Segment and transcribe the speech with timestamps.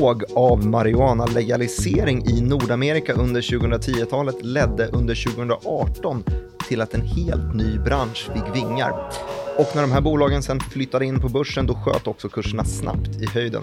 [0.00, 6.24] Våg av marijuana-legalisering i Nordamerika under 2010-talet ledde under 2018
[6.68, 9.10] till att en helt ny bransch fick vingar.
[9.58, 13.08] Och när de här bolagen sen flyttade in på börsen då sköt också kurserna snabbt
[13.22, 13.62] i höjden.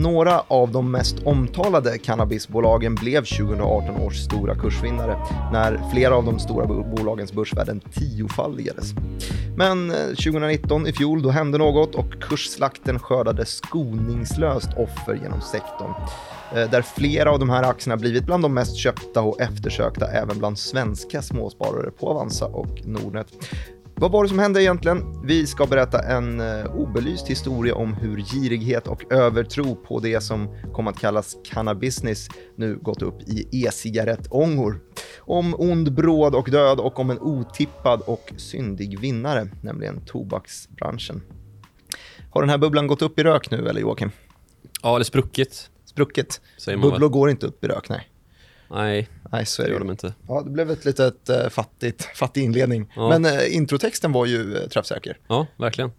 [0.00, 5.16] Några av de mest omtalade cannabisbolagen blev 2018 års stora kursvinnare
[5.52, 8.92] när flera av de stora bolagens börsvärden tiofaldigades.
[9.56, 15.94] Men eh, 2019, i fjol, då hände något och kursslakten skördade skoningslöst offer genom sektorn
[16.54, 20.38] eh, där flera av de här aktierna blivit bland de mest köpta och eftersökta även
[20.38, 23.26] bland svenska småsparare på Avanza och Nordnet.
[24.00, 25.26] Vad var det som hände egentligen?
[25.26, 30.56] Vi ska berätta en uh, obelyst historia om hur girighet och övertro på det som
[30.72, 34.80] kom att kallas cannabisness nu gått upp i e-cigarettångor.
[35.18, 41.22] Om ond bråd och död och om en otippad och syndig vinnare, nämligen tobaksbranschen.
[42.30, 44.10] Har den här bubblan gått upp i rök nu eller Joakim?
[44.82, 45.70] Ja, eller spruckit.
[45.84, 46.40] Spruckit.
[46.66, 48.09] Bubblor går inte upp i rök, nej.
[48.70, 49.84] Nej, Nej, så det är gör det.
[49.84, 50.14] de inte.
[50.28, 52.92] Ja, det blev ett litet uh, fattigt, fattig inledning.
[52.96, 53.08] Ja.
[53.08, 55.18] Men uh, introtexten var ju uh, träffsäker.
[55.28, 55.90] Ja, verkligen.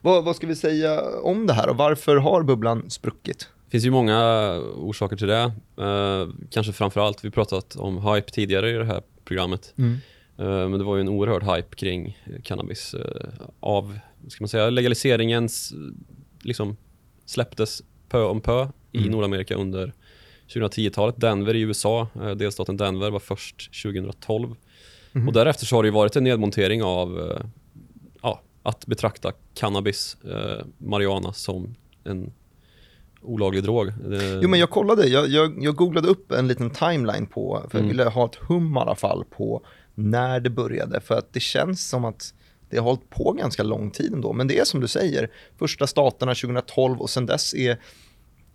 [0.00, 3.48] Vad, vad ska vi säga om det här och varför har bubblan spruckit?
[3.64, 4.20] Det finns ju många
[4.76, 5.52] orsaker till det.
[5.80, 9.74] Eh, kanske framför allt, vi pratat om hype tidigare i det här programmet.
[9.76, 12.94] Eh, men det var ju en oerhörd hype kring cannabis.
[13.60, 13.98] Av,
[14.28, 15.72] ska man säga, legaliseringens,
[16.40, 16.76] liksom
[17.26, 19.10] släpptes pö om pö i Mm.
[19.10, 19.92] Nordamerika under
[20.48, 21.14] 2010-talet.
[21.20, 24.54] Denver i USA, eh, delstaten Denver var först 2012.
[25.12, 25.28] Mhm.
[25.28, 27.46] Och därefter så har det ju varit en nedmontering av eh,
[28.22, 32.32] ja, att betrakta cannabis, eh, marijuana, som en
[33.22, 33.92] olaglig drog.
[34.42, 37.84] Jo, men jag kollade, jag, jag, jag googlade upp en liten timeline på, för jag
[37.84, 37.88] Mm.
[37.96, 41.88] ville ha ett hum i alla fall på när det började, för att det känns
[41.88, 42.34] som att
[42.70, 44.32] det har hållit på ganska lång tid ändå.
[44.32, 47.78] Men det är som du säger, första staterna 2012 och sen dess är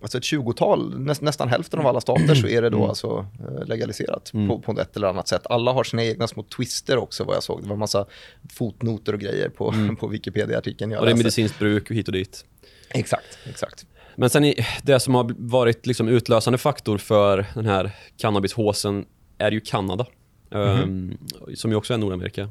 [0.01, 3.67] alltså ett 20-tal, nä, nästan hälften av alla stater så är det då alltså eh,
[3.67, 4.47] legaliserat Mm.
[4.47, 5.41] på, på ett eller annat sätt.
[5.45, 7.61] Alla har sina egna små twister också vad jag såg.
[7.61, 8.05] Det var en massa
[8.53, 11.23] fotnoter och grejer på, på Wikipedia-artikeln jag och det är läste.
[11.23, 12.45] medicinskt bruk hit och dit.
[12.89, 13.85] Exakt, exakt.
[14.15, 14.53] Men sen
[14.83, 19.05] det som har varit liksom utlösande faktor för den här cannabishåsen
[19.37, 20.05] är ju Kanada.
[20.51, 21.17] ehm,
[21.55, 22.49] som ju också är Nordamerika.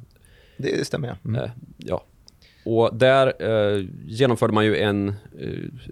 [0.56, 1.08] Det stämmer.
[1.08, 1.16] ja.
[1.24, 1.42] Mm.
[1.42, 2.04] Eh, ja.
[2.64, 5.14] Och där eh, genomförde man ju en eh,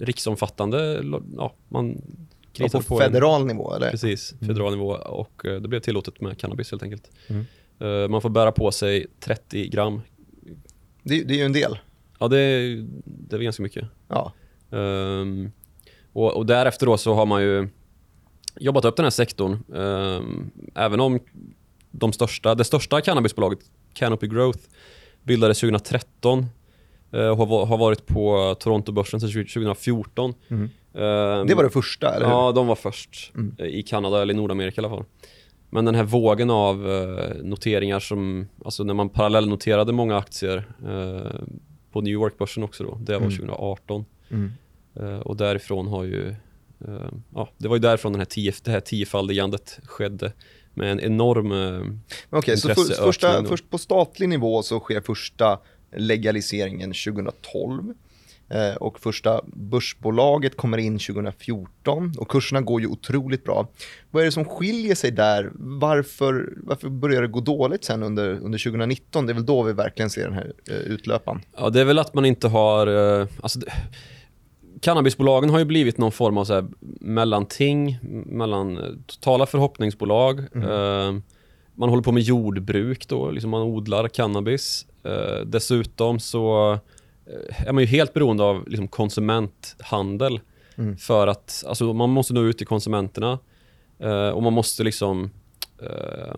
[0.01, 1.03] riksomfattande,
[1.37, 3.91] ja, man Och kritade på på en, federal nivå, eller?
[3.91, 7.11] Precis, federal nivå och eh, det blev tillåtet med cannabis helt enkelt.
[7.27, 7.45] Mm.
[7.81, 10.01] Eh, man får bära på sig 30 gram.
[11.03, 11.79] Det, det är ju en del.
[12.19, 13.85] Ja, det, är- det är ganska mycket.
[14.09, 14.33] Ja.
[14.71, 15.51] Ehm,
[16.13, 17.69] och, och därefter då så har man ju
[18.61, 19.59] jobbat upp den här sektorn.
[19.75, 21.21] Ehm, även om
[21.91, 23.59] de största, det största cannabisbolaget,
[23.93, 24.59] Canopy Growth,
[25.23, 26.49] bildades 2013 eh, och
[27.13, 30.35] har, va- har varit på Toronto-börsen sedan 2014.
[30.49, 30.63] Mm.
[30.95, 32.33] Ehm, Det var det första, eller hur?
[32.33, 33.55] Ja, de var först Mm.
[33.59, 35.05] eh, i Kanada eller i Nordamerika i alla fall.
[35.71, 40.57] Men den här vågen av eh, noteringar som, alltså när man parallellnoterade många aktier
[40.89, 41.41] eh,
[41.93, 43.31] på New York-börsen också då, det var Mm.
[43.31, 44.05] 2018.
[44.31, 44.53] Mm.
[45.01, 46.29] Eh, och därifrån har ju,
[46.89, 50.33] eh, ja, det var ju därifrån den här tio, det här tiofaldigandet skedde
[50.75, 51.83] med en enorm eh,
[52.31, 55.59] Okej, så för, första, först på statlig nivå så sker första
[55.97, 57.95] legaliseringen 2012.
[58.51, 63.69] Eh, och första börsbolaget kommer in 2014 och kurserna går ju otroligt bra.
[64.11, 65.51] Vad är det som skiljer sig där?
[65.55, 69.27] Varför, varför börjar det gå dåligt sen under, under 2019?
[69.27, 71.41] Det är väl då vi verkligen ser den här eh, utlöpan.
[71.57, 72.87] Ja, det är väl att man inte har...
[72.87, 73.73] Eh, alltså, det,
[74.81, 76.67] cannabisbolagen har ju blivit någon form av så här,
[77.01, 80.39] mellanting mellan totala förhoppningsbolag.
[80.39, 81.13] Eh,
[81.79, 84.87] man håller på med jordbruk då, liksom man odlar cannabis.
[85.05, 86.73] Eh, dessutom så
[87.27, 90.41] eh, är man ju helt beroende av liksom, konsumenthandel.
[90.79, 90.97] Mm.
[90.97, 93.39] För att alltså, man måste nå ut till konsumenterna
[93.99, 95.31] eh, och man måste liksom
[95.83, 96.35] eh,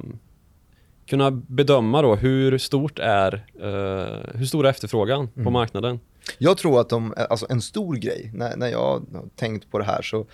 [1.06, 5.52] kunna bedöma då hur stort är eh, hur stor är efterfrågan på Mm.
[5.52, 6.00] marknaden.
[6.38, 9.02] Jag tror att de, alltså en stor grej, när, när jag har
[9.36, 10.26] tänkt på det här så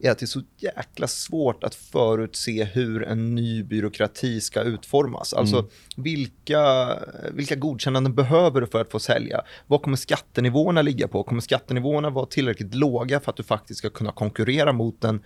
[0.00, 5.32] är att det är så jäkla svårt att förutse hur en ny byråkrati ska utformas.
[5.34, 6.88] Alltså vilka,
[7.32, 9.40] vilka godkännanden behöver du för att få sälja?
[9.66, 11.22] Vad kommer skattenivåerna ligga på?
[11.22, 15.22] Kommer skattenivåerna vara tillräckligt låga för att du faktiskt ska kunna konkurrera mot den,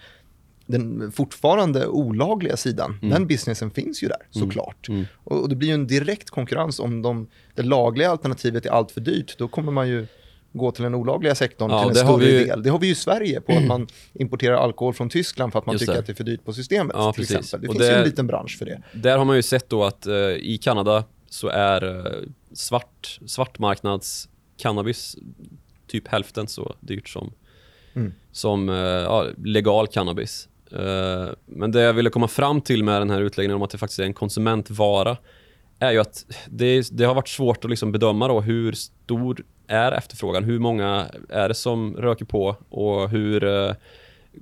[0.67, 2.99] den fortfarande olagliga sidan?
[3.03, 4.89] Den businessen finns ju där såklart.
[4.89, 5.05] Mm.
[5.25, 8.91] Och, och det blir ju en direkt konkurrens om de, det lagliga alternativet är allt
[8.91, 9.39] för dyrt.
[9.39, 10.07] Då kommer man ju
[10.53, 12.63] gå till den olagliga sektorn Ja, till en det har större vi ju- del.
[12.63, 15.67] Det har vi ju i Sverige på att man importerar alkohol från Tyskland för att
[15.67, 15.99] man Just tycker det.
[15.99, 16.97] att det är för dyrt på systemet.
[16.99, 17.37] Ja, till precis.
[17.37, 17.61] exempel.
[17.61, 18.83] Det Och finns ju det- en liten bransch för det.
[18.95, 22.13] Där har man ju sett då att eh, i Kanada så är eh,
[22.53, 24.29] svart, svartmarknads
[24.59, 25.17] cannabis
[25.87, 27.33] typ hälften så dyrt som
[27.95, 28.13] Mm.
[28.33, 30.49] som eh, ja, legal cannabis.
[30.73, 33.79] Eh, men det jag ville komma fram till med den här utläggningen om att det
[33.79, 35.17] faktiskt är en konsumentvara
[35.83, 39.93] är ju att det, det har varit svårt att liksom bedöma då hur stor är
[39.93, 40.45] efterfrågan?
[40.45, 43.75] Hur många är det som röker på och hur eh,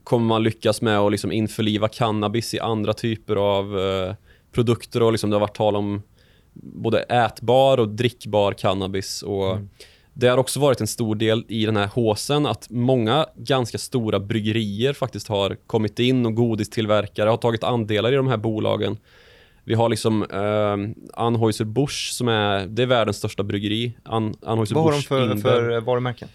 [0.05, 4.15] kommer man lyckas med att liksom införliva cannabis i andra typer av eh,
[4.53, 6.03] produkter och liksom det har varit tal om
[6.55, 9.69] både ätbar och drickbar cannabis och Mm.
[10.13, 14.21] det har också varit en stor del i den här håsen att många ganska stora
[14.21, 18.97] bryggerier faktiskt har kommit in och godistillverkare har tagit andelar i de här bolagen.
[19.65, 23.97] Vi har liksom eh, Anheuser-Busch som är, det är världens största bryggeri.
[24.05, 26.29] An, Anheuser-Busch Vad har de för, för varumärken?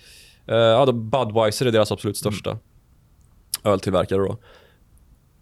[0.48, 2.58] Eh, ja, då Budweiser är deras absolut största
[3.64, 4.38] öltillverkare då.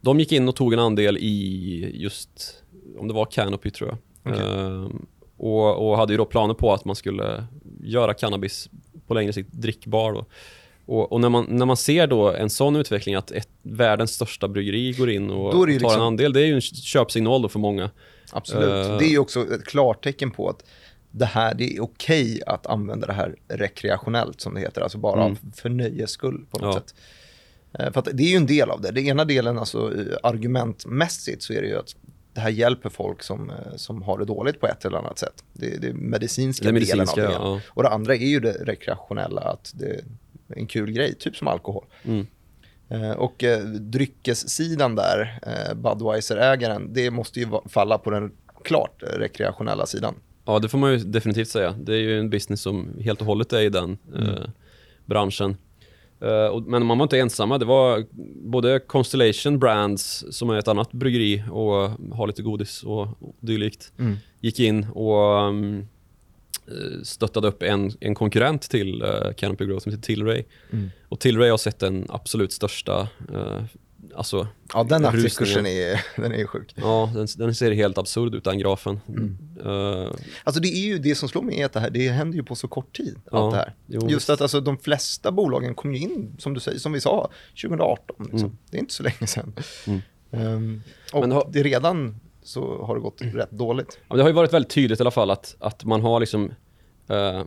[0.01, 2.63] De gick in och tog en andel i just,
[2.97, 3.97] om det var Canopy tror jag.
[4.33, 4.45] Okej.
[4.45, 4.87] Eh,
[5.37, 7.45] och, och hade ju då planer på att man skulle
[7.83, 8.69] göra cannabis
[9.07, 10.25] på längre sikt drickbar då.
[10.85, 14.47] Och, och när, man, när man ser då en sån utveckling att ett, världens största
[14.47, 17.89] bryggeri går in och tar liksom- en andel, det är ju en köpsignal för många.
[18.31, 18.87] Absolut.
[18.87, 18.97] Eh.
[18.97, 20.63] Det är ju också ett klartecken på att
[21.11, 25.23] det här, det är okej att använda det här rekreationellt som det heter, alltså bara
[25.25, 25.37] Mm.
[25.55, 26.81] för nöjes skull på något Ja.
[26.81, 26.95] sätt.
[27.79, 28.91] Eh, För det är ju en del av det.
[28.91, 29.91] Den ena delen, alltså
[30.23, 31.95] argumentmässigt, så är det ju att
[32.33, 35.43] det här hjälper folk som, eh, som har det dåligt på ett eller annat sätt.
[35.53, 37.45] Det, är medicinska, medicinska, delen av det.
[37.47, 37.59] ja.
[37.67, 40.01] Och det andra är ju det rekreationella, att det
[40.47, 41.85] en kul grej, typ som alkohol.
[42.03, 42.27] Mm.
[42.89, 48.31] Eh, Och eh, dryckessidan där, eh, Budweiser-ägaren, det måste ju falla på den
[48.63, 50.15] klart eh, rekreationella sidan.
[50.45, 51.75] Ja, det får man ju definitivt säga.
[51.83, 54.49] Det är ju en business som helt och hållet är i den eh,
[55.05, 55.57] branschen.
[56.21, 57.57] Eh, och, men man var inte ensamma.
[57.57, 58.05] Det var
[58.49, 63.91] både Constellation Brands, som är ett annat bryggeri och har lite godis och, och dylikt,
[64.39, 65.87] gick in och um,
[67.03, 70.43] stöttade upp en, en konkurrent till uh, Canopy Growth som heter Tilray.
[71.09, 73.63] Och Tilray har sett den absolut största, eh,
[74.15, 76.71] alltså Ja, den aktiekursen är, den är ju sjuk.
[76.75, 78.99] Ja, den, den ser helt absurd ut den grafen.
[79.65, 80.11] Eh,
[80.43, 82.43] Alltså det är ju det som slår mig är att det här, det händer ju
[82.43, 83.73] på så kort tid, Ja, allt det här.
[83.87, 87.01] jo, Just att alltså, de flesta bolagen kom ju in, som du säger, som vi
[87.01, 87.31] sa,
[87.61, 88.29] 2018.
[88.31, 88.57] Liksom.
[88.71, 89.53] Det är inte så länge sedan.
[90.31, 90.81] Ehm,
[91.13, 93.99] och Men har- det redan så har det gått rätt dåligt.
[94.07, 96.51] Ja, det har ju varit väldigt tydligt i alla fall att, att man har liksom
[97.07, 97.43] eh,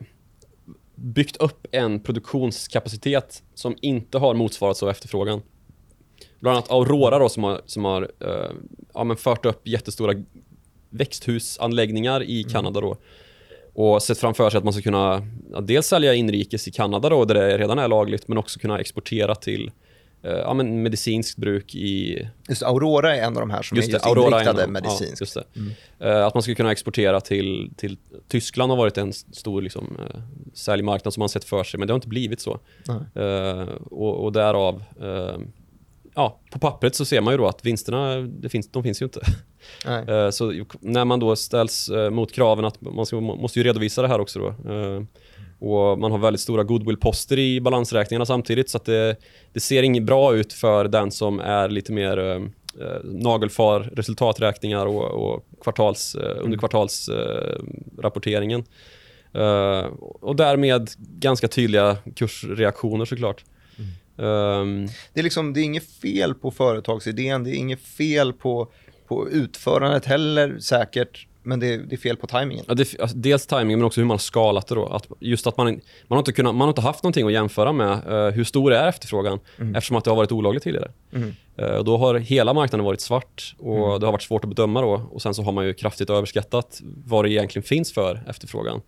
[0.94, 5.43] byggt upp en produktionskapacitet som inte har motsvarats av efterfrågan.
[6.40, 8.50] Bland annat Aurora då, som har, som har eh,
[8.94, 10.14] ja, men fört upp jättestora
[10.90, 12.96] växthusanläggningar i Kanada då.
[13.75, 17.25] Och sett framför sig att man ska kunna ja, dels sälja inrikes i Kanada då,
[17.25, 19.70] där det redan är lagligt, men också kunna exportera till
[20.31, 23.93] ja, men medicinskt bruk i Just Aurora är en av de här som Just är
[23.93, 25.37] just Aurora är inriktade av- medicinskt.
[25.37, 26.08] Ja, just det.
[26.08, 27.96] Eh, att man skulle kunna exportera till, till
[28.28, 30.20] Tyskland har varit en stor liksom, uh,
[30.55, 32.58] säljmarknad som man sett för sig, men det har inte blivit så.
[33.14, 35.38] Eh, och, och därav, eh,
[36.14, 39.05] ja, på pappret så ser man ju då att vinsterna, det finns, de finns ju
[39.05, 39.20] inte.
[39.87, 40.05] Nej.
[40.08, 44.02] Eh, så när man då ställs eh, mot kraven att man ska, måste ju redovisa
[44.02, 44.55] det här också då.
[45.58, 49.17] Och man har väldigt stora goodwill-poster i balansräkningarna samtidigt så det,
[49.53, 52.43] det ser inget bra ut för den som är lite mer eh,
[52.81, 58.60] eh, nagelfar resultaträkningar och, och kvartals, eh, under kvartalsrapporteringen.
[58.60, 58.67] Eh.
[59.43, 59.86] Eh,
[60.20, 63.44] och därmed ganska tydliga kursreaktioner såklart.
[64.19, 68.69] Ehm, Det är, liksom, det är inget fel på företagsidén, det är inget fel på,
[69.08, 72.65] på utförandet heller säkert, men det är, det är fel på tajmingen.
[72.69, 74.86] Ja, det, alltså, dels timing men också hur man har skalat det då.
[74.86, 77.72] Att just att man, man, har inte kunnat, man har inte haft någonting att jämföra
[77.72, 79.38] med eh, hur stor är efterfrågan
[79.74, 80.91] eftersom att det har varit olagligt tidigare.
[81.12, 81.34] Mm.
[81.79, 85.08] Och då har hela marknaden varit svart och det har varit svårt att bedöma då.
[85.10, 88.81] Och sen så har man ju kraftigt överskattat vad det egentligen finns för efterfrågan.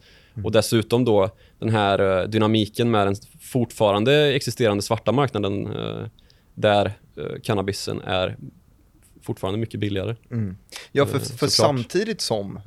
[0.45, 6.07] Och dessutom då den här eh, dynamiken med den fortfarande existerande svarta marknaden eh,
[6.55, 6.93] där
[7.43, 8.37] cannabisen är
[9.23, 10.17] fortfarande mycket billigare.
[10.31, 10.57] Mm.
[10.93, 12.61] Ja, för, Eh, för samtidigt som,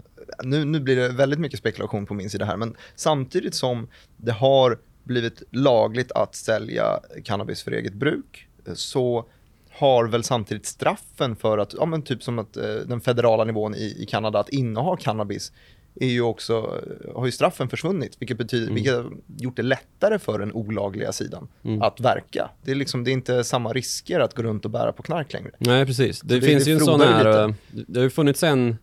[0.44, 4.32] nu, nu blir det väldigt mycket spekulation på min sida här, men samtidigt som det
[4.32, 9.26] har blivit lagligt att sälja cannabis för eget bruk, eh, så
[9.72, 13.76] har väl samtidigt straffen för att, ja men typ som att eh, den federala nivån
[13.76, 15.52] i, i Kanada, att inneha cannabis,
[15.96, 16.82] är ju också,
[17.16, 21.48] har ju straffen försvunnit, vilket, betyder, vilket har gjort det lättare för den olagliga sidan
[21.82, 22.50] att verka.
[22.64, 25.34] Det är, liksom, det är inte samma risker att gå runt och bära på knark
[25.34, 25.52] längre.
[25.58, 26.22] Nej, precis.
[26.22, 27.18] Det, det- finns det ju en sån här...
[27.18, 27.40] lite.
[27.80, 28.78] eh, Det har ju funnits en,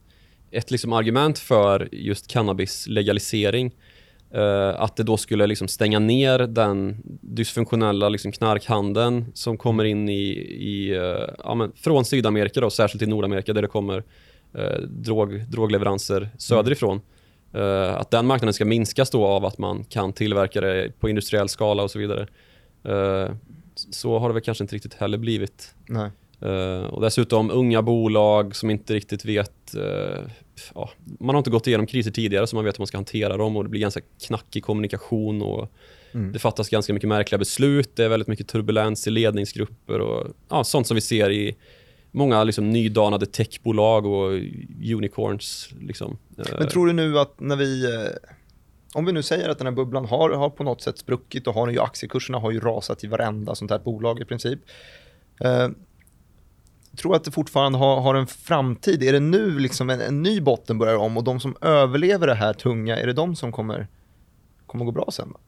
[0.50, 3.70] ett liksom argument för just cannabis-legalisering.
[4.30, 10.08] eh, att det då skulle liksom stänga ner den dysfunktionella liksom knarkhandeln som kommer in
[10.08, 10.22] i,
[10.58, 14.04] i eh, ja, från Sydamerika, då, särskilt i Nordamerika där det kommer
[14.54, 17.00] eh, drog, drogleveranser söderifrån.
[17.52, 21.48] Eh, att den marknaden ska minskas då av att man kan tillverka det på industriell
[21.48, 22.26] skala och så vidare.
[22.84, 23.34] Eh,
[23.74, 25.74] så har det väl kanske inte riktigt heller blivit.
[25.86, 26.10] Nej.
[26.40, 29.74] Eh, och dessutom unga bolag som inte riktigt vet...
[29.74, 30.20] eh,
[30.74, 30.90] ja,
[31.20, 33.56] man har inte gått igenom kriser tidigare så man vet hur man ska hantera dem
[33.56, 35.72] och det blir ganska knackig kommunikation och
[36.12, 36.32] Mm.
[36.32, 37.96] det fattas ganska mycket märkliga beslut.
[37.96, 41.56] Det är väldigt mycket turbulens i ledningsgrupper och ja, sånt som vi ser i
[42.10, 44.30] många liksom, nydanade techbolag och
[44.94, 45.68] unicorns.
[45.80, 46.18] Liksom.
[46.58, 48.10] Men tror du nu att när vi, eh,
[48.94, 51.54] om vi nu säger att den här bubblan har, har på något sätt spruckit och
[51.54, 54.60] har ju aktiekurserna har ju rasat i varenda sånt här bolag i princip.
[55.40, 55.68] Eh,
[56.98, 59.02] tror att det fortfarande har, har en framtid?
[59.02, 62.34] Är det nu liksom en, en ny botten börjar om och de som överlever det
[62.34, 63.88] här tunga, är det de som kommer,
[64.66, 65.28] kommer gå bra sen?
[65.32, 65.40] Då?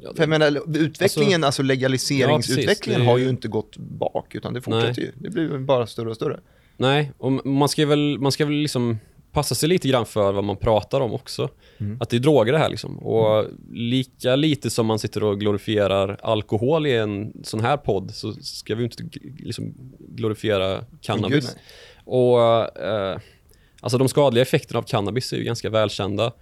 [0.00, 3.06] Ja, För jag menar, utvecklingen, alltså, legaliseringsutvecklingen Ja, precis.
[3.06, 5.12] Har ju- inte gått bak, utan det fortsätter ju.
[5.14, 6.40] Det blir bara större och större.
[6.76, 8.98] Nej, och man ska väl, man ska väl liksom
[9.32, 11.48] passa sig lite grann för vad man pratar om också.
[11.78, 11.96] Mm.
[12.00, 12.98] Att det är droger det här liksom.
[12.98, 18.32] Och lika lite som man sitter och glorifierar alkohol i en sån här podd så
[18.32, 19.04] ska vi inte
[19.38, 21.44] liksom glorifiera cannabis.
[21.44, 21.62] Gud, nej.
[22.04, 22.40] och
[22.82, 23.18] eh,
[23.80, 26.32] alltså de skadliga effekterna av cannabis är ju ganska välkända.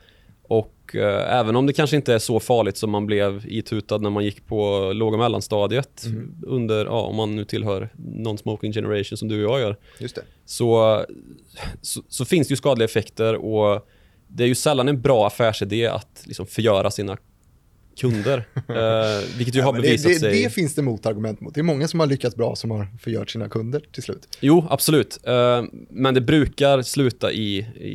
[0.43, 4.11] Och eh, även om det kanske inte är så farligt som man blev itutad när
[4.11, 6.05] man gick på låg och mellanstadiet
[6.47, 10.23] under, ja, om man nu tillhör non-smoking generation som du och jag gör Just det.
[10.45, 11.05] så,
[11.83, 13.89] så, så finns det ju skadliga effekter och
[14.29, 17.17] det är ju sällan en bra affärsidé att liksom förgöra sina
[18.01, 18.39] kunder.
[18.55, 20.43] eh, vilket ju har Men det, bevisat det, sig.
[20.43, 21.55] det finns det motargument mot.
[21.55, 24.37] Det är många som har lyckats bra som har förgört sina kunder till slut.
[24.41, 25.19] Jo, absolut.
[25.27, 27.89] Eh, men det brukar sluta i, i,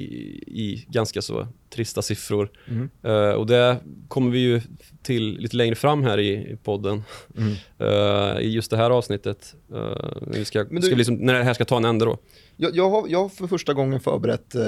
[0.47, 2.49] i ganska så trista siffror.
[2.67, 2.89] Mm.
[3.03, 4.61] Eh, och det kommer vi ju
[5.03, 7.03] till lite längre fram här i, i podden.
[7.37, 7.53] Mm.
[7.79, 9.55] Eh, I just det här avsnittet.
[9.73, 12.17] Eh, vi ska, du- ska liksom, när det här ska ta en ände då.
[12.57, 14.61] Jag, jag, har, jag har för första gången förberett eh,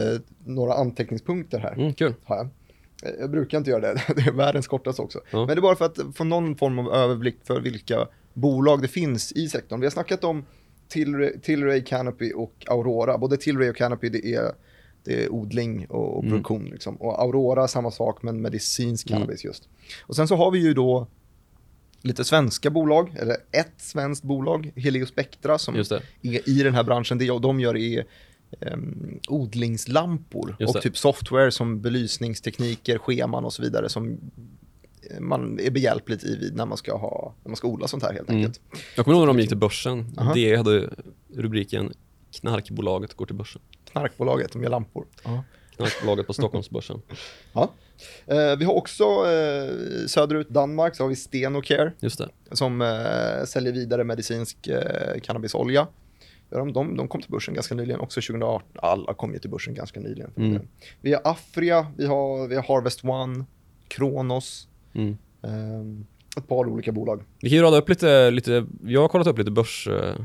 [0.46, 1.74] några anteckningspunkter här.
[1.74, 2.14] Mm, kul.
[2.24, 2.50] Har jag.
[3.04, 5.20] Eh, jag brukar inte göra det, det är världens kortaste också.
[5.32, 5.38] Ja.
[5.38, 8.88] Men det är bara för att få någon form av överblick för vilka bolag det
[8.88, 9.80] finns i sektorn.
[9.80, 10.46] Vi har snackat om
[10.88, 13.18] Tilray, Tilray Canopy och Aurora.
[13.18, 14.52] Både Tilray och Canopy det är,
[15.04, 16.32] det är odling och, och Mm.
[16.32, 16.66] produktion.
[16.66, 16.96] Liksom.
[16.96, 19.70] Och Aurora samma sak men medicinsk cannabis just.
[20.06, 21.08] Och sen så har vi ju då
[22.02, 25.76] lite svenska bolag, eller ett svenskt bolag, Heliospectra, som
[26.22, 27.18] är i den här branschen.
[27.18, 28.06] Det de gör är
[28.74, 30.82] um, odlingslampor Just och det.
[30.82, 34.18] typ software som belysningstekniker, scheman och så vidare som
[35.12, 38.04] eh, man är behjälpligt i vid när man ska, ha, när man ska odla sånt
[38.04, 38.42] här helt Mm.
[38.42, 38.62] enkelt.
[38.96, 40.06] Jag kommer ihåg när de gick till börsen.
[40.18, 40.34] Aha.
[40.34, 40.90] Det hade
[41.36, 41.94] rubriken
[42.40, 43.62] Knarkbolaget går till börsen.
[43.92, 45.06] Knarkbolaget, de gör lampor.
[45.76, 47.02] Knarkbolaget på Stockholmsbörsen.
[47.54, 47.72] Ja.
[48.26, 52.30] Eh, vi har också eh, söderut Danmark så har vi Stenocare Just det.
[52.52, 55.88] som eh, säljer vidare medicinsk eh, cannabisolja.
[56.50, 58.68] De, de, de kom till börsen ganska nyligen, också 2018.
[58.76, 60.32] Alla kom ju till börsen ganska nyligen.
[60.38, 60.68] Mm.
[61.02, 63.46] Vi har Afria, vi har, vi har Harvest One,
[63.88, 65.18] Kronos, Mm.
[65.44, 66.06] ehm,
[66.38, 67.24] ett par olika bolag.
[67.42, 70.16] Vi kan ju rada upp lite, lite, jag har kollat upp lite börs eh,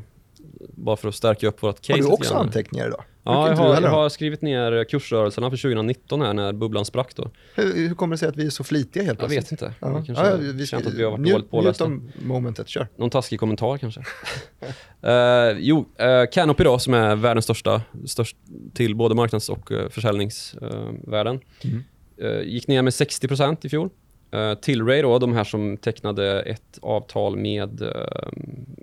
[0.74, 3.04] bara för att stärka upp vårt case Har du också anteckningar idag?
[3.24, 3.88] Ja, jag har, jag ha?
[3.88, 7.30] har skrivit ner kursrörelserna för 2019 här när bubblan sprack då.
[7.54, 9.52] Hur, hur kommer det sig att vi är så flitiga helt Jag plötsligt?
[9.52, 9.74] vet inte.
[9.80, 9.92] Ja.
[9.92, 11.88] Jag kanske Ja, vi känt att vi har varit njut, dåligt pålästa.
[11.88, 12.88] njut momentet, kör.
[12.96, 14.00] Någon taskig kommentar kanske.
[14.00, 18.36] uh, jo, uh, Canopy då som är världens största, störst
[18.74, 21.40] till både marknads och uh, försäljningsvärden.
[21.64, 21.84] Mm.
[22.22, 23.90] Eh, gick ner med 60% i fjol.
[24.34, 27.88] Uh, Tilray då, de här som tecknade ett avtal med eh,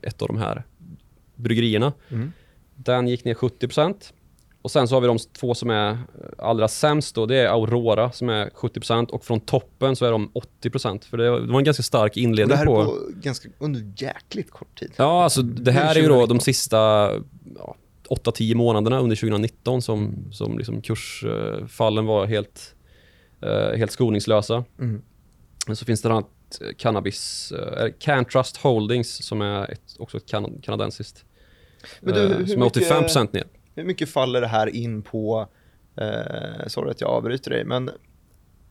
[0.04, 0.64] ett av de här
[1.36, 1.94] bryggerierna.
[2.10, 2.32] Mm.
[2.76, 4.14] Den gick ner 70%.
[4.62, 5.98] Och sen så har vi de två som är
[6.38, 7.26] allra sämst då.
[7.26, 10.32] Det är Aurora som är 70% och från toppen så är de
[10.64, 11.06] 80%.
[11.10, 12.82] För det var en ganska stark inledning det här på...
[12.82, 14.92] är på ganska, under jäkligt kort tid.
[14.96, 16.38] Ja, alltså det här är ju då 2019.
[16.38, 16.78] de sista
[17.58, 17.76] ja,
[18.10, 22.76] 8-10 månaderna under 2019 som, som liksom kursfallen var helt,
[23.42, 24.64] eh, helt skoningslösa.
[24.80, 25.02] Mm.
[25.74, 26.26] Så finns det annat
[26.62, 31.26] eh, cannabis, eh, eller Cantrust Holdings som är ett, också ett kan, kanadensiskt.
[32.02, 33.44] Men du, som är mycket- 85% ner.
[33.80, 35.48] Hur mycket faller det här in på,
[35.96, 37.90] eh, sorry att jag avbryter dig, men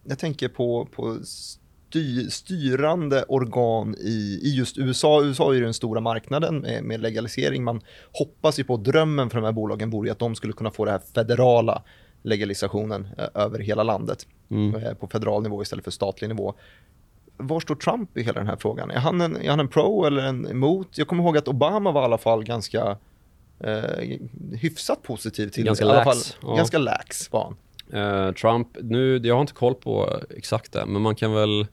[0.05, 5.23] jag tänker på, på sty, styrande organ i, i just USA.
[5.25, 7.65] USA är ju den stora marknaden med, med legalisering.
[7.65, 7.81] Man
[8.13, 10.85] hoppas ju på, drömmen för de här bolagen vore ju att de skulle kunna få
[10.85, 11.83] det här federala
[12.23, 14.75] legalisationen eh, över hela landet Mm.
[14.75, 16.55] eh, på federal nivå istället för statlig nivå.
[17.37, 18.91] Var står Trump i hela den här frågan?
[18.91, 20.99] Är han en, är han en pro eller en emot?
[20.99, 22.99] Jag kommer ihåg att Obama var i alla fall ganska
[23.61, 24.19] eh,
[24.61, 26.55] hyfsat positiv till Ganska i alla lax, ja.
[26.57, 27.57] Ganska lax var han.
[28.29, 31.67] Eh, Trump, nu, jag har inte koll på exakt det, men man kan väl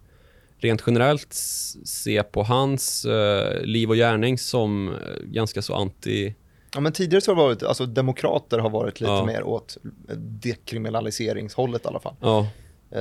[0.58, 1.34] rent generellt
[1.86, 6.36] se på hans eh, liv och gärning som eh, ganska så anti...
[6.74, 9.26] Ja, men tidigare så har det varit, alltså demokrater har varit lite Ja.
[9.26, 9.78] mer åt
[10.18, 12.16] dekriminaliseringshållet i alla fall.
[12.22, 12.48] Ja,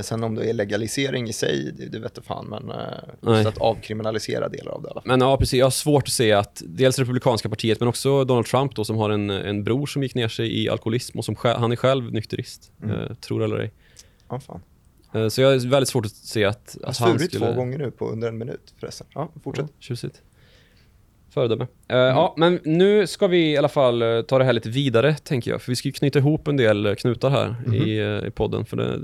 [0.02, 2.76] Sen om det är legalisering i sig, det, det vet jag fan, men eh,
[3.20, 3.34] Nej.
[3.36, 5.08] just att avkriminalisera delar av det i alla fall.
[5.08, 5.58] Men ja, precis.
[5.58, 8.96] Jag har svårt att se att dels Republikanska partiet, men också Donald Trump då, som
[8.96, 12.12] har en, en bror som gick ner sig i alkoholism och som han är själv
[12.12, 13.00] nykterist, Mm.
[13.00, 13.72] eh, tror eller ej.
[14.28, 14.60] Ja, fan.
[15.14, 17.46] Eh, så jag har väldigt svårt att se att, att han skulle...
[17.46, 19.06] två gånger nu på under en minut förresten.
[19.14, 19.66] Ja, fortsätt.
[19.68, 20.22] Ja, tjusigt.
[21.30, 21.66] Föredöme.
[21.88, 25.14] Eh, Ja, men nu ska vi i alla fall eh, ta det här lite vidare,
[25.14, 25.62] tänker jag.
[25.62, 28.64] För vi ska ju knyta ihop en del eh, knutar här i, eh, i podden.
[28.66, 29.00] För det,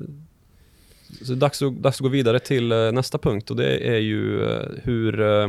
[1.22, 4.44] så dags att, dags att gå vidare till eh, nästa punkt och det är ju
[4.50, 5.20] eh, hur...
[5.20, 5.48] eh,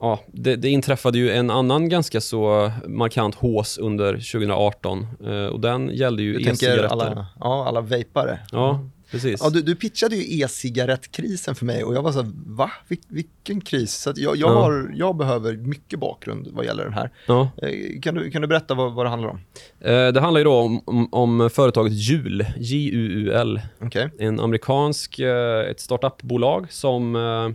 [0.00, 5.60] Ja, det, det inträffade ju en annan ganska så markant hås under 2018 eh, och
[5.60, 6.88] den gällde ju Du tänker e-cigaretter.
[6.92, 8.38] alla, ja, alla vapare.
[8.52, 9.40] Ja, precis.
[9.42, 12.70] Ja, du, du pitchade ju e-cigarettkrisen för mig och jag var så här, va?
[12.88, 13.94] Vil, vilken kris?
[13.94, 14.62] Så jag, jag, Ja.
[14.62, 17.10] har, jag behöver mycket bakgrund vad gäller den här.
[17.26, 17.50] ja.
[17.62, 19.40] Eh, Kan du, kan du berätta vad, vad det handlar om?
[19.80, 23.60] Eh, Det handlar ju om, om, om företaget Jul, J-U-U-L.
[23.80, 24.10] Okej.
[24.18, 27.48] En amerikansk, eh, ett startupbolag som eh,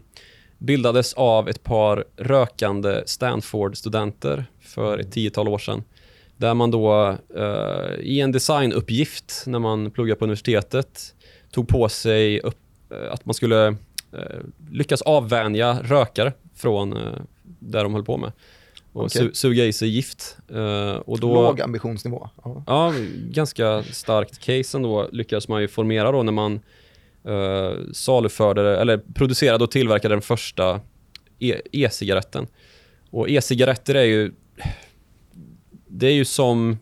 [0.58, 5.84] bildades av ett par rökande Stanford-studenter för ett tiotal år sedan.
[6.38, 11.16] Där man då eh, i en designuppgift när man pluggade på universitetet
[11.58, 12.58] tog på sig upp,
[12.92, 13.68] eh, att man skulle
[14.14, 18.32] eh, lyckas avvänja rökare från eh, där de höll på med.
[18.94, 19.22] Och Okej.
[19.22, 20.38] su- suga i sig gift.
[20.50, 22.30] Eh, och då, Låg ambitionsnivå.
[22.44, 22.64] Ja.
[22.68, 22.94] Ja,
[23.30, 26.60] ganska starkt case ändå lyckades man ju formera då när man
[27.28, 30.82] uh, saluförde, eller producerade och tillverkade den första
[31.40, 32.48] e- e-cigaretten.
[33.10, 34.32] Och e-cigaretter är ju,
[35.88, 36.78] det är ju som,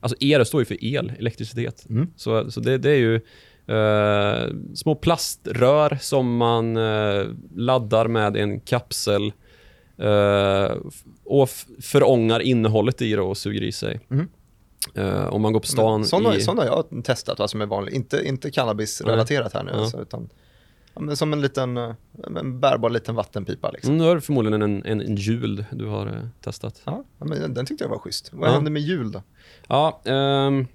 [0.00, 1.86] alltså e står ju för el, elektricitet.
[1.90, 2.10] Mm.
[2.16, 3.20] Så, så det, det är ju
[3.66, 7.24] eh, små plaströr som man eh,
[7.56, 9.32] laddar med en kapsel
[10.88, 11.48] f- och
[11.82, 14.00] förångar innehållet i det och suger i sig.
[14.10, 14.28] Mm.
[15.30, 16.40] Om man går på stan Sådana, i...
[16.40, 17.94] sådana har jag testat, vad som är vanligt.
[17.94, 19.80] Inte, inte cannabis-relaterat här nu, Ja.
[19.80, 20.28] alltså, utan
[20.94, 21.76] ja, men som en liten,
[22.36, 23.70] en bärbar liten vattenpipa.
[23.70, 23.94] Liksom.
[23.94, 26.82] Mm, nu är det förmodligen en, en, en jul du har testat.
[26.84, 28.30] Ja, men den, tyckte jag var schysst.
[28.32, 28.52] Vad Ja.
[28.54, 29.22] hände med jul då?
[29.68, 30.66] Ja, ehm,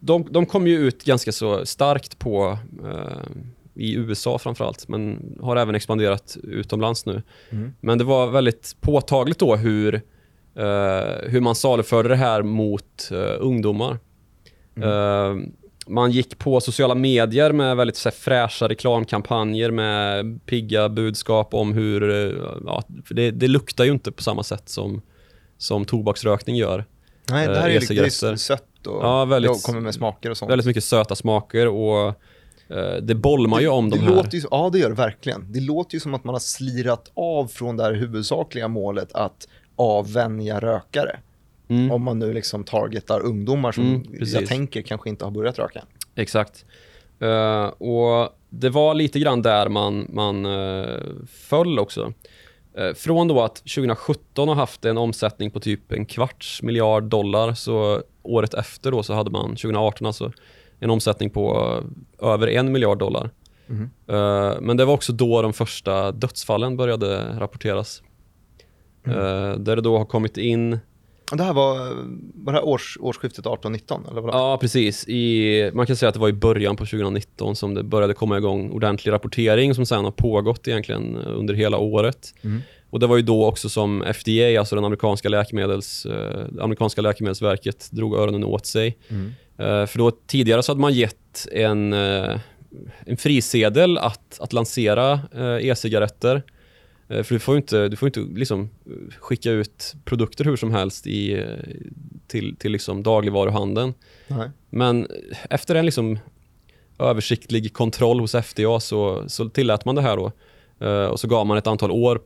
[0.00, 3.30] de, de kom ju ut ganska så starkt på eh,
[3.74, 7.22] i USA framförallt, men har även expanderat utomlands nu.
[7.50, 7.72] Mm.
[7.80, 9.94] Men det var väldigt påtagligt då hur,
[10.54, 13.98] eh, hur man saluförde det här mot eh, ungdomar.
[14.82, 15.36] Eh,
[15.86, 21.72] man gick på sociala medier med väldigt så här, fräscha reklamkampanjer med pigga budskap om
[21.72, 22.02] hur,
[22.66, 25.02] ja, det, det luktar ju inte på samma sätt som,
[25.58, 26.84] som tobaksrökning gör.
[27.30, 28.38] Nej, det här är ju lite det
[28.78, 30.50] sött och Ja, väldigt- kommer med smaker och sånt.
[30.50, 32.08] Väldigt mycket söta smaker och
[32.68, 34.14] eh, det bolmar ju om det de här.
[34.14, 35.52] låter ju, ja, det gör det verkligen.
[35.52, 39.48] Det låter ju som att man har slirat av från det här huvudsakliga målet att
[39.76, 41.18] avvänja rökare.
[41.70, 41.90] Mm.
[41.90, 45.82] Om man nu liksom targetar ungdomar som Mm, jag tänker kanske inte har börjat röka.
[46.14, 46.64] Exakt.
[47.20, 50.98] Eh, och det var lite grann där man, man eh,
[51.32, 52.12] föll också.
[52.78, 57.54] Eh, från då att 2017 har haft en omsättning på typ en kvarts miljard dollar
[57.54, 60.32] så året efter då så hade man 2018 alltså
[60.78, 61.74] en omsättning på
[62.20, 63.30] eh, över en miljard dollar.
[64.06, 68.02] Eh, men det var också då de första dödsfallen började rapporteras.
[69.06, 70.78] Eh, där det då har kommit in
[71.32, 71.78] Det här var,
[72.34, 74.10] var det här års, årsskiftet 18-19?
[74.10, 74.34] Eller vad?
[74.34, 75.08] Ja, precis.
[75.08, 78.38] I, man kan säga att det var i början på 2019 som det började komma
[78.38, 82.34] igång ordentlig rapportering som sen har pågått egentligen under hela året.
[82.42, 82.62] Mm.
[82.90, 87.90] Och det var ju då också som FDA, alltså den amerikanska, läkemedels, eh, amerikanska läkemedelsverket,
[87.90, 88.98] drog öronen åt sig.
[89.08, 89.32] Mm.
[89.58, 92.38] Eh, för då tidigare så hade man gett en, eh,
[93.06, 96.42] en frisedel att, att lansera eh, e-cigaretter.
[97.08, 100.56] Eh, för du får ju inte, du får inte liksom eh, skicka ut produkter hur
[100.56, 101.46] som helst i, eh,
[102.26, 103.94] till, till liksom dagligvaruhandeln.
[104.26, 104.50] Nej.
[104.70, 105.06] Men
[105.50, 106.18] efter en liksom
[106.98, 110.32] översiktlig kontroll hos FDA så, så tillät man det här då.
[111.10, 112.20] Och så gav man ett antal år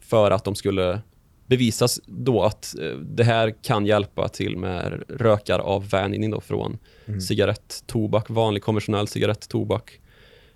[0.00, 1.00] för att de skulle
[1.46, 7.20] bevisas då att det här kan hjälpa till med rökaravvänjning då från Mm.
[7.20, 10.00] cigarett, tobak, vanlig konventionell cigarett, tobak.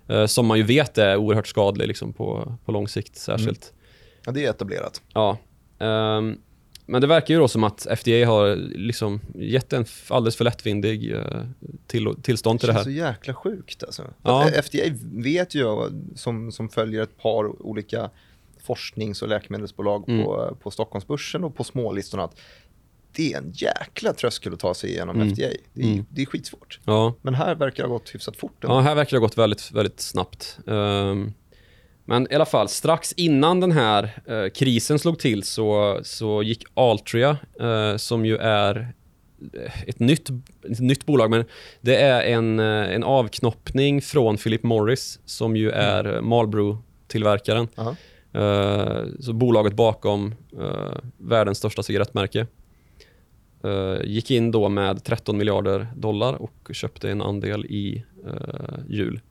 [0.07, 3.73] Eh, som man ju vet är oerhört skadlig liksom på, på lång sikt särskilt.
[4.25, 5.01] Ja, det är etablerat.
[5.13, 5.37] Ja.
[5.79, 6.37] ehm,
[6.85, 11.11] men det verkar ju då som att FDA har liksom gett en alldeles för lättvindig
[11.13, 11.21] eh,
[11.87, 12.93] till, tillstånd till det känns här.
[12.93, 14.03] så jäkla sjukt alltså.
[14.23, 14.43] Ja.
[14.43, 14.81] Att FDA
[15.13, 15.65] vet ju,
[16.15, 18.09] som, som följer ett par olika
[18.63, 20.23] forsknings och läkemedelsbolag Mm.
[20.25, 22.39] på, på Stockholmsbörsen och på smålistorna, att
[23.15, 25.27] det är en jäkla tröskel att ta sig igenom Mm.
[25.29, 25.47] FDA.
[25.73, 26.05] Det är, Mm.
[26.09, 26.79] det är skitsvårt.
[26.85, 27.13] Ja.
[27.21, 28.57] Men här verkar det ha gått hyfsat fort.
[28.61, 30.57] ja, här verkar det ha gått väldigt, väldigt snabbt.
[30.67, 31.33] Ehm,
[32.05, 36.63] men i alla fall, strax innan den här eh, krisen slog till så, så gick
[36.73, 38.93] Altria, eh, som ju är
[39.87, 40.29] ett nytt,
[40.71, 41.45] ett nytt bolag, men
[41.81, 46.25] det är en, eh, en avknoppning från Philip Morris som ju är mm.
[46.29, 47.67] Marlboro-tillverkaren.
[47.75, 47.95] Ja.
[48.41, 52.47] Eh, så bolaget bakom eh, världens största cigarettmärke.
[53.63, 59.21] Eh, gick in då med 13 miljarder dollar och köpte en andel i uh, jul.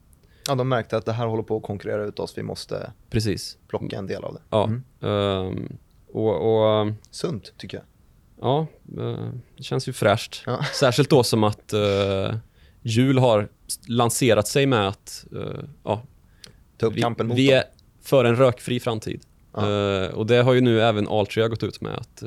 [0.49, 2.38] Ja, de märkte att det här håller på att konkurrera ut oss.
[2.38, 3.59] Vi måste Precis.
[3.68, 4.40] plocka en del av det.
[4.51, 4.64] Ja.
[4.64, 4.83] Mm.
[5.01, 5.77] Um,
[6.12, 7.85] och, och, Sunt, tycker jag.
[8.40, 8.66] Ja,
[8.99, 10.42] uh, det känns ju fräscht.
[10.47, 10.64] Ja.
[10.73, 12.37] Särskilt då som att uh,
[12.83, 13.49] jul har
[13.87, 16.03] lanserat sig med att uh, ja,
[16.77, 17.64] Ta upp kampen mot vi är
[18.03, 19.23] för en rökfri framtid.
[19.55, 20.09] Ja.
[20.09, 22.23] och det har ju nu även Altria gått ut med att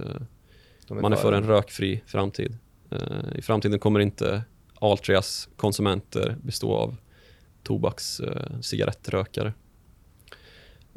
[0.90, 2.58] är man är för en rökfri framtid.
[2.94, 4.44] Uh, I framtiden kommer inte
[4.82, 6.96] Altrias konsumenter bestå av
[7.64, 8.28] tobaks uh,
[8.62, 9.54] cigarettrökare.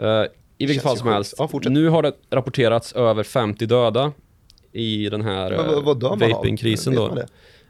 [0.03, 0.25] Uh,
[0.59, 4.13] I vilket fall som helst, ja, nu har det rapporterats över 50 döda
[4.73, 6.95] i den här uh, vapingkrisen.
[6.95, 7.19] Då.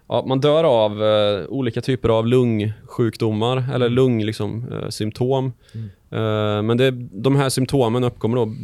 [0.08, 3.94] Ja, man dör av uh, olika typer av lungsjukdomar eller mm.
[3.94, 5.52] lungsymptom.
[5.52, 6.66] Liksom, uh, mm.
[6.66, 8.54] men det, de här symptomen uppkommer då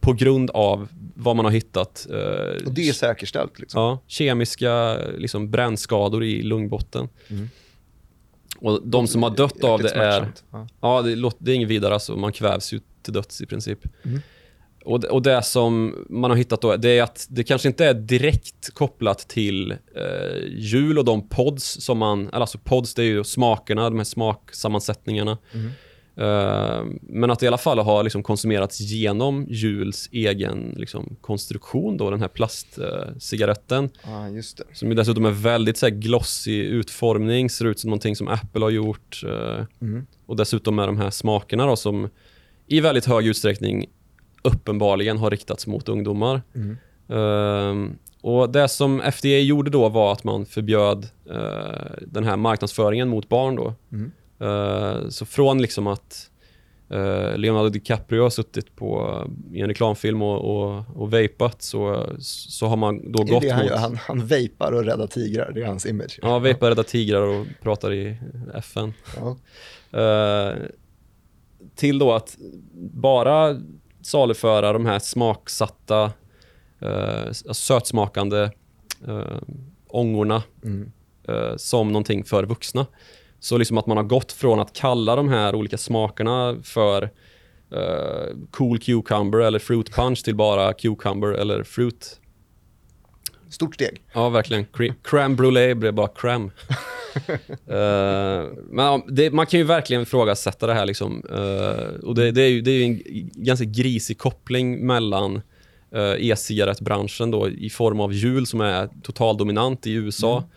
[0.00, 2.06] på grund av vad man har hittat.
[2.10, 3.58] Eh, och det är säkerställt?
[3.58, 3.80] Liksom.
[3.82, 7.08] Ja, kemiska liksom, brännskador i lungbotten.
[7.28, 7.50] Mm.
[8.58, 10.32] Och de som har dött av det är...
[10.50, 11.94] Ja, ja det, låter, det är inget vidare.
[11.94, 13.78] Alltså, man kvävs ju till döds i princip.
[14.04, 14.20] Mm.
[14.84, 17.84] Och, det, och det som man har hittat då, det är att det kanske inte
[17.84, 22.30] är direkt kopplat till eh, jul och de pods som man...
[22.32, 25.38] Alltså pods, det är ju smakerna, de här smaksammansättningargarna.
[25.52, 25.70] Mm.
[26.18, 31.96] Uh, men att det i alla fall har liksom konsumerats genom Jules egen liksom, konstruktion,
[31.96, 33.90] då, den här plastcigaretten.
[34.02, 34.64] Ah, just det.
[34.72, 38.70] Som dessutom är väldigt så här, glossig utformning, ser ut som någonting som Apple har
[38.70, 39.22] gjort.
[39.24, 40.06] Uh, mm.
[40.26, 42.08] Och dessutom med de här smakerna då, som
[42.66, 43.86] i väldigt hög utsträckning
[44.42, 46.42] uppenbarligen har riktats mot ungdomar.
[46.54, 46.76] Mm.
[47.10, 53.08] Uh, och Det som FDA gjorde då var att man förbjöd uh, den här marknadsföringen
[53.08, 53.56] mot barn.
[53.56, 53.74] Då.
[53.92, 54.12] Mm.
[54.42, 56.30] Uh, så från liksom att
[56.94, 62.66] uh, Leonardo DiCaprio har suttit på, i en reklamfilm och, och, och vapat så, så
[62.66, 63.72] har man då gått han, mot...
[63.72, 66.18] Han, han vapar och räddar tigrar, det är hans image.
[66.22, 68.16] Ja, vapar, räddar tigrar och pratar i
[68.54, 68.92] FN.
[69.16, 69.36] Ja.
[70.00, 70.56] Uh,
[71.74, 72.36] till då att
[72.74, 73.60] bara
[74.02, 76.12] saluföra de här smaksatta,
[76.82, 78.50] uh, sötsmakande
[79.08, 79.38] uh,
[79.86, 80.92] ångorna mm.
[81.28, 82.86] uh, som någonting för vuxna.
[83.44, 87.08] Så liksom att man har gått från att kalla de här olika smakerna för uh,
[88.50, 92.20] cool cucumber eller fruit punch till bara cucumber eller fruit.
[93.50, 94.02] Stort steg.
[94.12, 94.66] Ja, verkligen.
[95.02, 96.44] Crème brûlée blev bara crème.
[96.44, 96.50] uh,
[98.76, 100.86] men det, man kan ju verkligen ifrågasätta det här.
[100.86, 101.22] Liksom.
[101.30, 103.02] Uh, och det, det, är ju, det är en
[103.34, 105.40] ganska grisig koppling mellan
[106.18, 110.48] e-cigarettbranschen då, i form av jul som är totaldominant i USA mm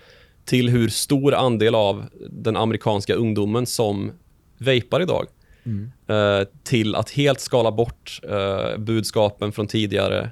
[0.48, 4.12] till hur stor andel av den amerikanska ungdomen som
[4.58, 5.26] vejpar idag.
[5.64, 5.92] Mm.
[6.08, 10.30] Eh, till att helt skala bort eh, budskapen från tidigare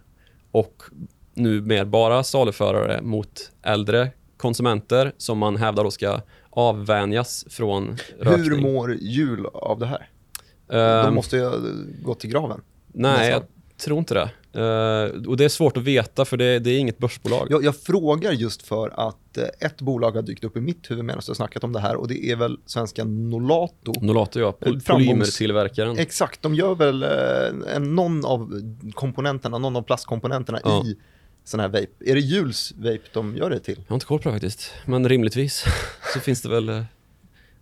[0.51, 0.83] och
[1.33, 8.49] nu mer bara saluförare mot äldre konsumenter som man hävdar då ska avvänjas från rökning.
[8.49, 10.09] Hur mår jul av det här?
[10.73, 11.51] Uh, De måste ju
[12.03, 12.61] gå till graven.
[12.87, 13.43] Nej, jag
[13.77, 14.29] tror inte det.
[14.57, 17.47] Uh, och det är svårt att veta för det, det är inget börsbolag.
[17.49, 21.05] Jag, jag, frågar just för att uh, ett bolag har dykt upp i mitt huvud
[21.05, 23.93] medan har snackat om det här och det är väl svenska Nolato.
[24.01, 25.97] Nolato ja, Pol polymertillverkaren.
[25.97, 28.61] Exakt, de gör väl en, någon av
[28.93, 30.85] komponenterna, någon av plastkomponenterna ja.
[30.85, 30.95] i
[31.43, 31.87] sån här vape.
[31.99, 33.77] Är det Jules vape de gör det till?
[33.77, 35.65] Jag har inte koll på det faktiskt, men rimligtvis
[36.13, 36.85] så finns det väl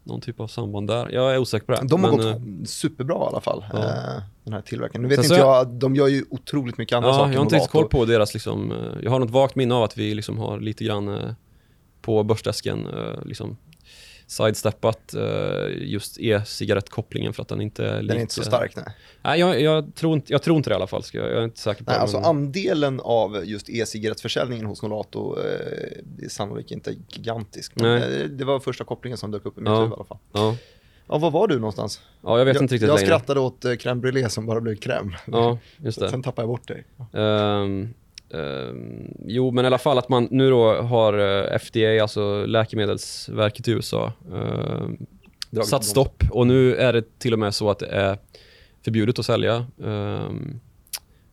[0.04, 1.10] någon typ av samband där.
[1.12, 1.88] Jag är osäker på det.
[1.88, 3.80] De har men, gått äh, superbra i alla fall, ja.
[3.80, 5.02] äh, den här tillverkaren.
[5.02, 7.32] Nu vet inte jag, de gör ju otroligt mycket andra ja, saker.
[7.32, 9.84] Jag har inte riktigt koll på deras, liksom, eh, jag har något vagt minne av
[9.84, 11.36] att vi liksom har lite grann
[12.02, 12.88] på börsdesken
[13.26, 13.58] liksom,
[14.28, 15.24] sidesteppat uh,
[15.78, 18.86] just e-cigarettkopplingen för att den inte är Den är inte så stark, nej.
[19.22, 21.04] Nej, jag, jag, tror inte, jag tror inte det i alla fall.
[21.04, 22.02] Ska jag, jag är inte säker på nej, det.
[22.02, 22.26] Alltså, men...
[22.26, 27.72] Andelen av just e-cigarettförsäljningen hos Nolato eh, är sannolikt inte gigantisk.
[27.76, 28.30] Men nej.
[28.30, 29.76] det var första kopplingen som dök upp i mitt ja.
[29.76, 30.18] huvud i alla fall.
[30.32, 30.56] Ja.
[31.08, 32.02] Ja, var var du någonstans?
[32.22, 33.08] Ja, jag vet jag, inte riktigt Jag längre.
[33.08, 35.14] skrattade åt eh, crème brûlée som bara blev crème.
[35.28, 36.10] Ja, just det.
[36.10, 36.86] Sen tappade jag bort dig.
[37.12, 37.94] Um,
[39.26, 43.72] jo, men i alla fall att man nu då har eh, FDA, alltså Läkemedelsverket i
[43.72, 46.24] USA, uh, satt stopp.
[46.32, 48.18] Och nu är det till och med så att det är
[48.84, 50.60] förbjudet att sälja um,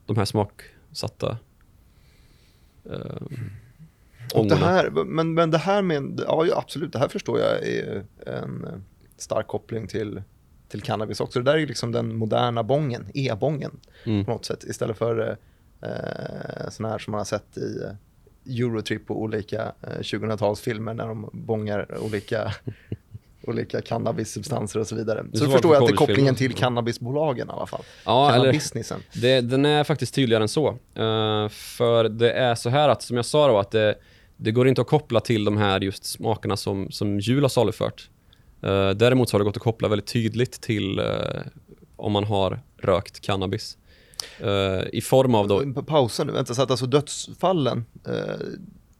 [0.05, 1.37] de här smaksatta
[4.33, 8.03] och det här, men, men det här med, ja absolut, det här förstår jag är
[8.25, 8.83] en
[9.17, 10.21] stark koppling till,
[10.67, 11.39] till cannabis också.
[11.39, 14.25] Det där är liksom den moderna bongen, e-bongen mm.
[14.25, 14.63] på något sätt.
[14.63, 15.37] Istället för
[15.81, 17.83] eh, sådana här som man har sett i,
[18.45, 22.53] Eurotrip på olika eh, 2000-talsfilmer när de bångar olika,
[23.43, 25.25] olika cannabissubstanser och så vidare.
[25.33, 27.83] Så så förstår jag att det är kopplingen till cannabisbolagen i alla fall.
[28.05, 28.99] Ja, eller Cannabisnissen.
[29.13, 30.67] det, den är faktiskt tydligare än så.
[30.95, 33.95] Eh, för det är så här att, som jag sa då, att det,
[34.37, 38.09] det går inte att koppla till de här just smakerna som, som jul har salufört.
[38.63, 41.05] Uh, däremot så har det gått att koppla väldigt tydligt till eh,
[41.95, 43.77] om man har rökt cannabis.
[44.39, 48.13] Eh, I form av då, Pa- Pausa nu, vänta, så att alltså dödsfallen eh,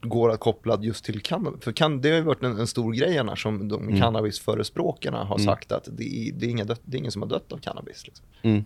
[0.01, 1.63] går att koppla just till cannabis.
[1.63, 3.99] För kan, det har ju varit en, en stor grej annars som de Mm.
[4.01, 7.29] cannabisförespråkarna har sagt att det, är- det, är inga dött, det är ingen som har
[7.29, 8.05] dött av cannabis.
[8.05, 8.25] Liksom.
[8.41, 8.63] Mm.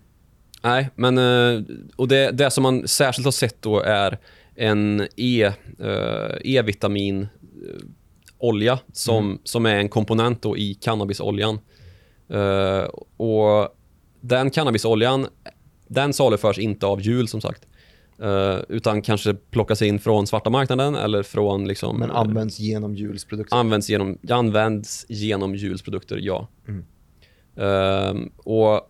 [0.63, 1.62] Nej, men eh,
[1.96, 4.18] och det, det som man särskilt har sett då är
[4.56, 5.52] en E,
[6.44, 7.28] E-vitamin
[8.38, 11.60] olja som, som är en komponent då i cannabisoljan.
[12.30, 12.84] Eh,
[13.18, 13.76] och
[14.22, 15.28] den cannabisoljan,
[15.88, 17.67] den saluförs inte av jul som sagt.
[18.21, 22.95] Eh, utan kanske plockas in från svarta marknaden eller från liksom Men eh, används genom
[22.95, 23.56] julsprodukter.
[23.58, 26.48] används genom, används genom julsprodukter, ja.
[26.67, 26.86] Mm.
[27.58, 28.89] Ehm, och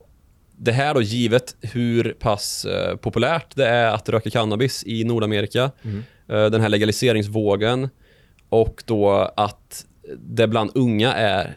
[0.58, 5.72] det här då givet hur pass eh, populärt det är att röka cannabis i Nordamerika,
[5.84, 6.04] Mm.
[6.52, 7.90] den här legaliseringsvågen
[8.50, 9.86] och då att
[10.18, 11.56] det bland unga är,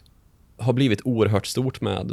[0.56, 2.12] har blivit oerhört stort med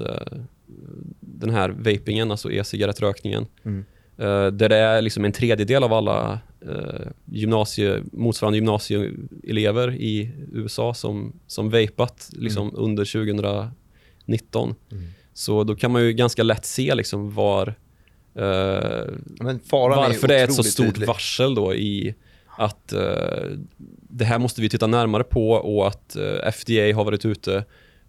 [1.20, 3.46] den här vapingen, alltså e-cigarettrökningen.
[3.64, 3.86] Mm.
[4.18, 10.94] Eh, där det är liksom en tredjedel av alla uh, gymnasie, motsvarande gymnasieelever i USA
[10.94, 14.76] som, som vapat liksom under 2019.
[14.92, 15.04] Mm.
[15.34, 17.76] Så då kan man ju ganska lätt se liksom var,
[19.70, 21.08] faran varför det är ett så stort tydlig.
[21.08, 22.16] varsel då i
[22.58, 22.94] att
[24.10, 26.18] det här måste vi titta närmare på och att
[26.54, 27.66] FDA har varit ute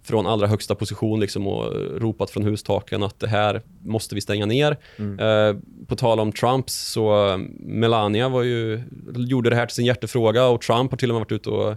[0.07, 4.47] från allra högsta position liksom och ropat från hustaken att det här måste vi stänga
[4.47, 4.77] ner.
[4.97, 5.19] Mm.
[5.19, 8.83] Eh, på tal om Trumps så eh, Melania var ju,
[9.17, 11.77] gjorde det här till sin hjärtefråga och Trump har till och med varit ute och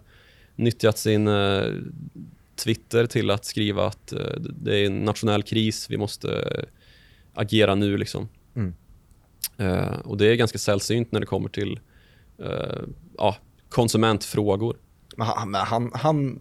[0.55, 1.63] nyttjat sin eh,
[2.59, 6.63] Twitter till att skriva att eh, det är en nationell kris, vi måste eh,
[7.33, 8.29] agera nu liksom.
[8.55, 8.73] Mm.
[9.57, 11.79] Eh, och det är ganska sällsynt när det kommer till
[13.17, 13.35] ja,
[13.69, 14.77] konsumentfrågor.
[15.19, 16.39] Men han, han, han,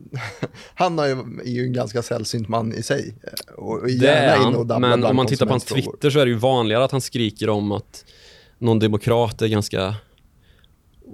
[0.75, 3.15] han är ju en ganska sällsynt man i sig.
[3.23, 5.65] eh, Och Det gärna är inne han, och men om man tittar på hans.
[5.65, 8.05] Twitter så är det ju vanligare att han skriker om att
[8.59, 9.95] någon demokrat är ganska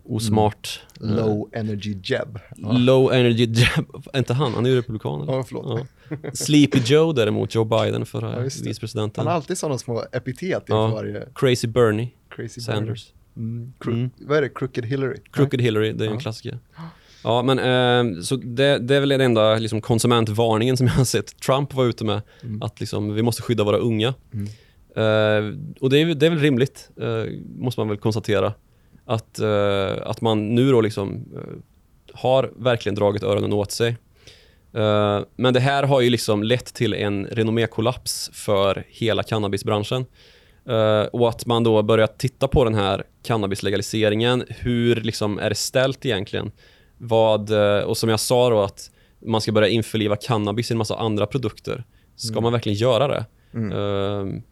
[0.05, 0.81] osmart.
[1.01, 1.19] Mm.
[1.19, 2.39] Eh, Low energy jab.
[2.57, 3.87] Ja, Low energy jab.
[4.13, 4.55] Är inte han?
[4.55, 5.23] Han är ju republikan.
[5.23, 5.33] Eller?
[5.33, 5.87] ja förlåt.
[6.11, 6.17] Ja.
[6.35, 8.63] Sleepy Joe däremot, Joe Biden, förra Ja, det.
[8.65, 9.21] vicepresidenten.
[9.23, 10.87] Han har alltid sådana små epitet inför Ja.
[10.87, 13.13] varje Crazy Bernie crazy Sanders.
[13.37, 13.73] Mm.
[13.79, 14.11] Cro- Mm.
[14.19, 14.49] Vad är det?
[14.49, 15.17] Crooked Hillary?
[15.33, 16.21] Crooked Hillary, det är en Ja.
[16.21, 16.59] klassiker.
[17.25, 21.05] Ja, men eh, så det, det är väl den enda liksom, konsumentvarningen som jag har
[21.05, 22.23] sett Trump vara ute med.
[22.43, 22.63] Mm.
[22.63, 24.15] Att liksom, vi måste skydda våra unga.
[24.33, 24.47] Mm.
[24.97, 28.53] Eh, och det är, det är väl rimligt, eh, måste man väl konstatera.
[29.05, 31.55] Att, eh, att man nu då liksom eh,
[32.13, 33.97] har verkligen dragit öronen åt sig.
[34.75, 40.07] Eh, men det här har ju liksom lett till en renommékollaps för hela cannabisbranschen.
[40.69, 44.45] Eh, och att man då börjar titta på den här cannabislegaliseringen.
[44.49, 46.53] Hur liksom är det ställt egentligen?
[46.99, 50.79] Vad, eh, och som jag sa då att man ska börja införliva cannabis i en
[50.79, 51.85] massa andra produkter.
[52.17, 53.27] Ska man verkligen göra det?
[53.55, 53.73] Mm.
[53.73, 54.43] Eh,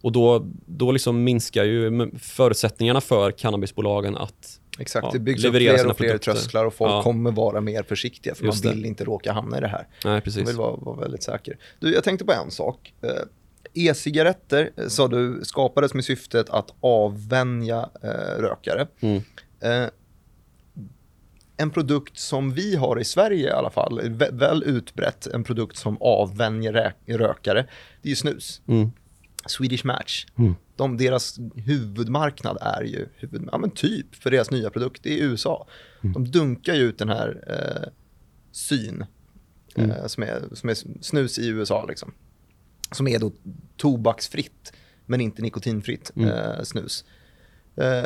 [0.00, 5.54] och då, då liksom minskar ju förutsättningarna för cannabisbolagen att Exakt, Ja, det byggs upp
[5.54, 6.32] fler och fler produkter.
[6.32, 7.02] trösklar och folk Ja.
[7.02, 8.76] kommer vara mer försiktiga för Just man det.
[8.76, 9.86] vill inte råka hamna i det här.
[10.04, 10.48] Nej, Man precis.
[10.48, 11.58] vill vara, vara väldigt säker.
[11.80, 12.94] Du, jag tänkte på en sak.
[13.02, 13.10] Eh,
[13.74, 18.86] E-cigaretter, eh, sa du, skapades med syftet att avvänja eh, rökare.
[19.00, 19.16] Mm.
[19.60, 19.88] Eh,
[21.56, 25.76] en produkt som vi har i Sverige i alla fall, vä- väl utbrett, en produkt
[25.76, 27.66] som avvänjer rökare,
[28.02, 28.60] det är ju snus.
[28.68, 28.90] Mm.
[29.46, 30.26] Swedish Match.
[30.38, 30.54] Mm.
[30.76, 35.24] De, deras huvudmarknad är ju, huvud, ja men typ för deras nya produkt, det är
[35.24, 35.66] USA.
[36.02, 36.12] Mm.
[36.12, 37.88] De dunkar ju ut den här eh,
[38.52, 39.04] syn,
[39.78, 39.90] Mm.
[39.90, 42.12] eh, som, är, som är snus i USA liksom.
[42.92, 43.32] Som är då
[43.76, 44.72] tobaksfritt,
[45.06, 46.28] men inte nikotinfritt Mm.
[46.28, 47.04] eh, snus.
[47.76, 48.04] Eh,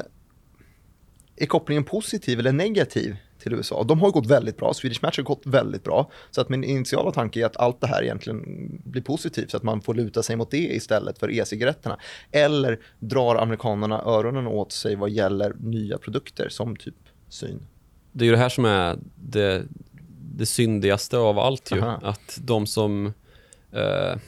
[1.36, 3.84] är kopplingen positiv eller negativ till USA?
[3.84, 6.10] De har gått väldigt bra, Swedish Match har gått väldigt bra.
[6.30, 8.42] Så att min initiala tanke är att allt det här egentligen
[8.84, 11.98] blir positivt, så att man får luta sig mot det istället för e-cigaretterna.
[12.32, 16.94] Eller drar amerikanerna öronen åt sig vad gäller nya produkter som typ
[17.28, 17.66] syn?
[18.12, 19.64] Det är ju det här som är det,
[20.34, 21.80] det syndigaste av allt ju.
[21.80, 22.00] Aha.
[22.02, 23.06] Att de som,
[23.72, 24.18] eh,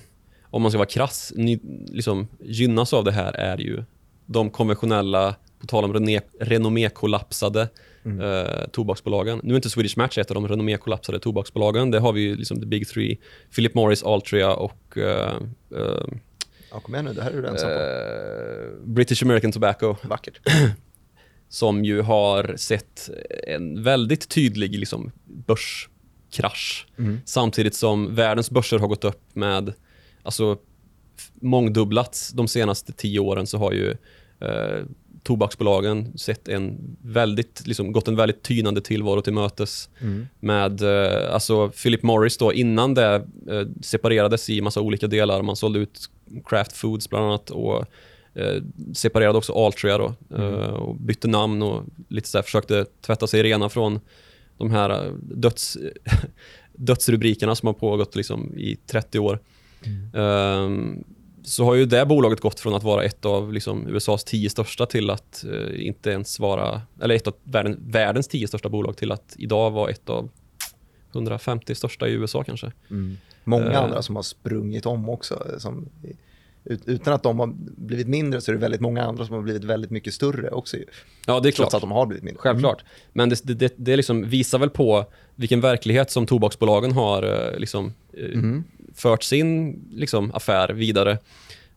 [0.42, 3.84] om man ska vara krass, ny, liksom, gynnas av det här är ju
[4.26, 7.68] de konventionella, på tal om renommékollapsade
[8.04, 8.20] Mm.
[8.20, 9.40] eh, tobaksbolagen.
[9.42, 11.90] Nu är inte Swedish Match ett av de renommékollapsade tobaksbolagen.
[11.90, 13.18] Det har vi ju liksom the big three.
[13.54, 15.36] Philip Morris, Altria och eh,
[15.76, 16.04] eh,
[16.70, 17.74] Ja, kom igen nu, det här är du ensam på.
[17.74, 19.96] eh, British American Tobacco.
[20.02, 20.40] Vackert.
[21.48, 23.10] som ju har sett
[23.46, 26.86] en väldigt tydlig liksom, börskrasch.
[26.98, 27.20] Mm.
[27.24, 29.72] Samtidigt som världens börser har gått upp med
[30.22, 30.58] alltså,
[31.34, 33.90] mångdubblats de senaste tio åren så har ju
[34.40, 34.84] eh,
[35.22, 40.26] tobaksbolagen sett en väldigt, liksom, gått en väldigt tynande tillvaro till mötes Mm.
[40.40, 43.14] med eh, alltså Philip Morris då innan det
[43.50, 45.42] eh, separerades i massa olika delar.
[45.42, 46.00] Man sålde ut
[46.44, 47.84] Kraft Foods bland annat och
[48.34, 48.62] eh,
[48.94, 50.54] separerade också Altria då Mm.
[50.54, 54.00] eh, och bytte namn och lite så här försökte tvätta sig rena från
[54.58, 55.78] de här eh, döds,
[56.72, 59.38] dödsrubrikerna som har pågått liksom i 30 år.
[60.14, 61.04] Ehm,
[61.44, 64.86] så har ju det bolaget gått från att vara ett av liksom USAs tio största
[64.86, 69.12] till att eh, inte ens vara, eller ett av världen, världens tio största bolag till
[69.12, 70.28] att idag vara ett av
[71.12, 72.72] 150 största i USA kanske.
[72.90, 73.16] Mm.
[73.44, 73.82] Många Eh.
[73.82, 75.46] andra som har sprungit om också.
[75.52, 75.88] eh, Som,
[76.64, 77.46] utan att de har
[77.76, 80.76] blivit mindre så är det väldigt många andra som har blivit väldigt mycket större också.
[80.76, 80.84] ju.
[81.26, 81.74] Ja, det är Trots klart.
[81.74, 82.40] att de har blivit mindre.
[82.40, 82.84] Självklart.
[83.12, 87.22] Men det, det, det, det liksom visar väl på vilken verklighet som tobaksbolagen har
[87.52, 88.64] eh, liksom, eh, Mm.
[88.94, 91.18] fört sin liksom, affär vidare.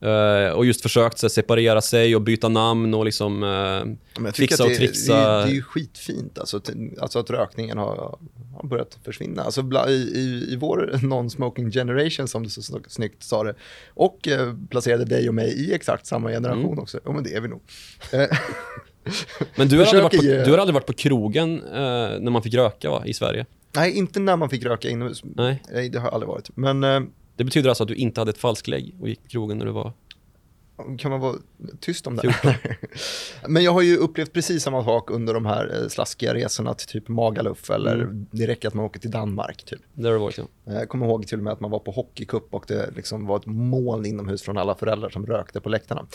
[0.02, 4.48] Eh, och just försökt så, här, separera sig och byta namn och liksom, jag tycker
[4.48, 5.14] fixa och det, trixa.
[5.16, 6.62] Det, är- det är ju skitfint alltså,
[7.00, 8.18] alltså att rökningen har,
[8.62, 9.42] har börjat försvinna.
[9.44, 13.56] Alltså i, i, I vår non-smoking generation som du så sn- snyggt sa det.
[13.94, 16.80] Och eh, placerade dig och mig i exakt samma generation Mm.
[16.80, 17.00] också.
[17.06, 17.62] Ja men det är vi nog.
[19.56, 22.54] Men du har, aldrig varit på, du har aldrig varit på krogen när man fick
[22.54, 23.46] röka va, i Sverige?
[23.76, 25.22] nej, inte när man fick röka inomhus.
[25.24, 25.64] Nej.
[25.74, 26.50] Nej, det har aldrig varit.
[26.58, 26.84] Men
[27.36, 29.72] det betyder alltså att du inte hade ett falsklägg och gick på krogen när du
[29.72, 29.94] var
[30.98, 31.36] kan man vara
[31.80, 32.36] tyst om det?
[33.48, 36.88] Men jag har ju upplevt precis samma sak under de här eh, slaskiga resorna till
[36.88, 38.26] typ Magaluf eller Mm.
[38.32, 39.80] det räcker att man åker till Danmark typ.
[39.94, 40.44] Där har du varit ja.
[40.64, 43.38] Jag kommer ihåg till och med att man var på hockeycup och det liksom var
[43.38, 46.08] ett moln inomhus från alla föräldrar som rökte på läktarna.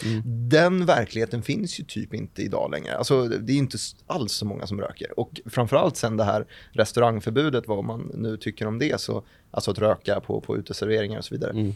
[0.51, 2.97] Den verkligheten finns ju typ inte idag längre.
[2.97, 5.21] Alltså, det är inte alls så många som röker.
[5.21, 9.79] Och framförallt sen det här restaurangförbudet, vad man nu tycker om det, så, alltså att
[9.79, 11.51] röka på, på uteserveringar och så vidare.
[11.51, 11.73] Mm.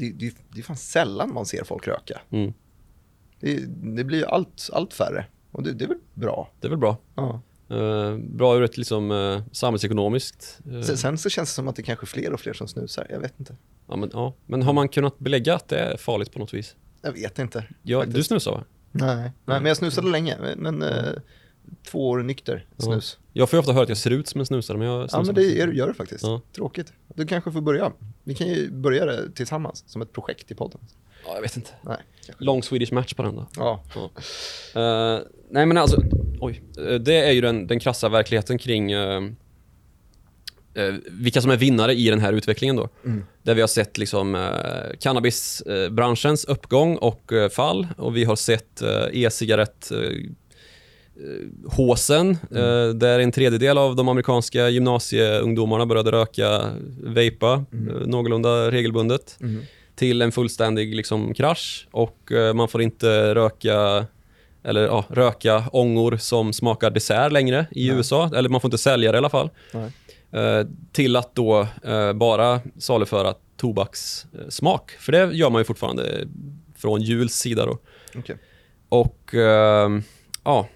[0.00, 2.20] Det, det, det är fan sällan man ser folk röka.
[2.30, 2.52] Mm.
[3.40, 3.56] Det,
[3.96, 5.26] det blir ju allt, allt färre.
[5.52, 6.50] Och det, det är väl bra.
[6.60, 6.96] Det är väl bra.
[7.14, 7.40] Ja.
[7.70, 10.60] Eh, bra ur ett liksom, eh, samhällsekonomiskt.
[10.72, 12.68] eh, Sen, sen så känns det som att det kanske är fler och fler som
[12.68, 13.06] snusar.
[13.10, 13.56] Jag vet inte.
[13.88, 14.34] ja, men, ja.
[14.46, 16.76] men har man kunnat belägga att det är farligt på något vis?
[17.02, 17.64] Jag vet inte.
[17.82, 18.16] Ja, faktiskt.
[18.16, 18.64] du snusar va?
[18.92, 20.54] Nej, nej men jag snusade länge.
[20.56, 21.12] Men eh,
[21.90, 23.18] två år nykter snus.
[23.32, 25.22] Jag får ju ofta höra att jag ser ut som en snusare men jag Ja,
[25.22, 25.76] men det inte.
[25.76, 26.22] gör det faktiskt.
[26.24, 26.40] Ja.
[26.52, 26.92] Tråkigt.
[27.14, 27.92] Du kanske får börja.
[28.24, 30.80] Vi kan ju börja det tillsammans som ett projekt i podden.
[31.26, 31.70] Ja, jag vet inte.
[31.82, 32.44] Nej, kanske.
[32.44, 33.46] Long Swedish match på den då.
[33.56, 33.82] Ja.
[33.94, 34.10] Ja.
[34.80, 36.02] Eh, nej men alltså,
[36.40, 36.62] oj.
[36.88, 39.22] Eh, det är ju den, den krassa verkligheten kring eh,
[40.74, 42.88] eh, vilka som är vinnare i den här utvecklingen då.
[43.04, 43.24] Mm.
[43.42, 49.92] Där vi har sett liksom eh, cannabisbranschens uppgång och fall och vi har sett e-cigarett
[51.68, 56.60] håsen, eh, där en tredjedel av de amerikanska gymnasieungdomarna började röka,
[57.02, 59.62] vapa eh, någorlunda regelbundet Mm.
[59.94, 64.06] till en fullständig liksom, krasch och eh, man får inte röka
[64.62, 67.96] eller ja, röka ångor som smakar dessert längre i Nej.
[67.96, 69.50] USA, eller man får inte sälja det i alla fall.
[70.32, 76.28] Eh, till att då eh, bara saluföra tobakssmak, för det gör man ju fortfarande
[76.76, 77.78] från Juls sida då.
[78.16, 78.36] Okej.
[78.88, 79.30] Och
[80.44, 80.68] ja,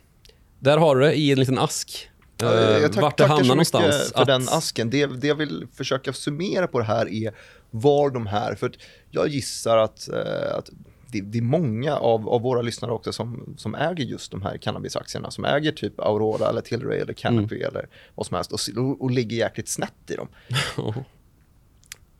[0.64, 2.10] där har du det i en liten ask.
[2.36, 4.12] Ja, Eh, jag tack, vart det tackar hamnar så mycket någonstans.
[4.12, 4.90] för att- den asken.
[4.90, 7.34] Det, det jag vill försöka summera på det här är
[7.70, 8.72] var de här, för
[9.10, 10.70] jag gissar att, eh, att
[11.12, 14.56] det, det är många av, av våra lyssnare också som, som äger just de här
[14.56, 17.68] cannabisaktierna, som äger typ Aurora eller Tilray eller Canopy Mm.
[17.68, 20.28] eller vad som helst och, och, ligger jäkligt snett i dem.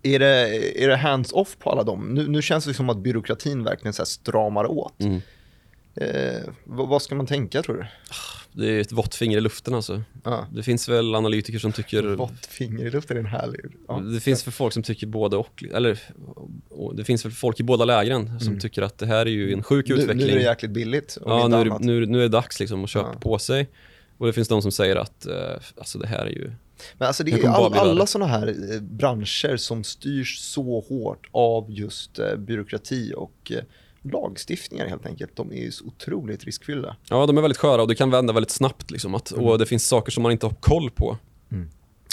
[0.03, 2.09] Är det, är det hands-off på alla dem?
[2.15, 5.01] Nu, nu känns det som att byråkratin verkligen så stramar åt.
[5.01, 5.21] Mm.
[5.97, 7.87] Eh, vad, ska man tänka tror du?
[8.53, 10.03] Det är ett vått finger i luften alltså.
[10.25, 10.47] Ja.
[10.53, 12.03] Det finns väl analytiker som tycker...
[12.03, 13.61] Vått finger i luften är en härlig...
[13.89, 13.99] Ja.
[13.99, 15.99] Det finns väl folk som tycker både och, eller
[16.95, 19.63] det finns väl folk i båda lägren som tycker att det här är ju en
[19.63, 19.97] sjuk Mm.
[19.99, 20.27] Nu, utveckling.
[20.27, 21.19] nu är det jäkligt billigt.
[21.27, 23.19] ja, nu är, nu, nu är det dags liksom att köpa Ja.
[23.21, 23.69] på sig.
[24.19, 25.35] Och det finns de som säger att eh,
[25.79, 26.51] alltså det här är ju...
[26.99, 31.71] Men alltså det är all, alla sådana här eh, branscher som styrs så hårt av
[31.71, 33.65] just eh, byråkrati och eh,
[34.05, 35.37] lagstiftningar helt enkelt.
[35.37, 36.97] De är ju så otroligt riskfyllda.
[37.11, 38.91] Ja, de är väldigt sköra och det kan vända väldigt snabbt.
[38.91, 41.19] Liksom, att, Och det finns saker som man inte har koll på.
[41.53, 41.69] Mm.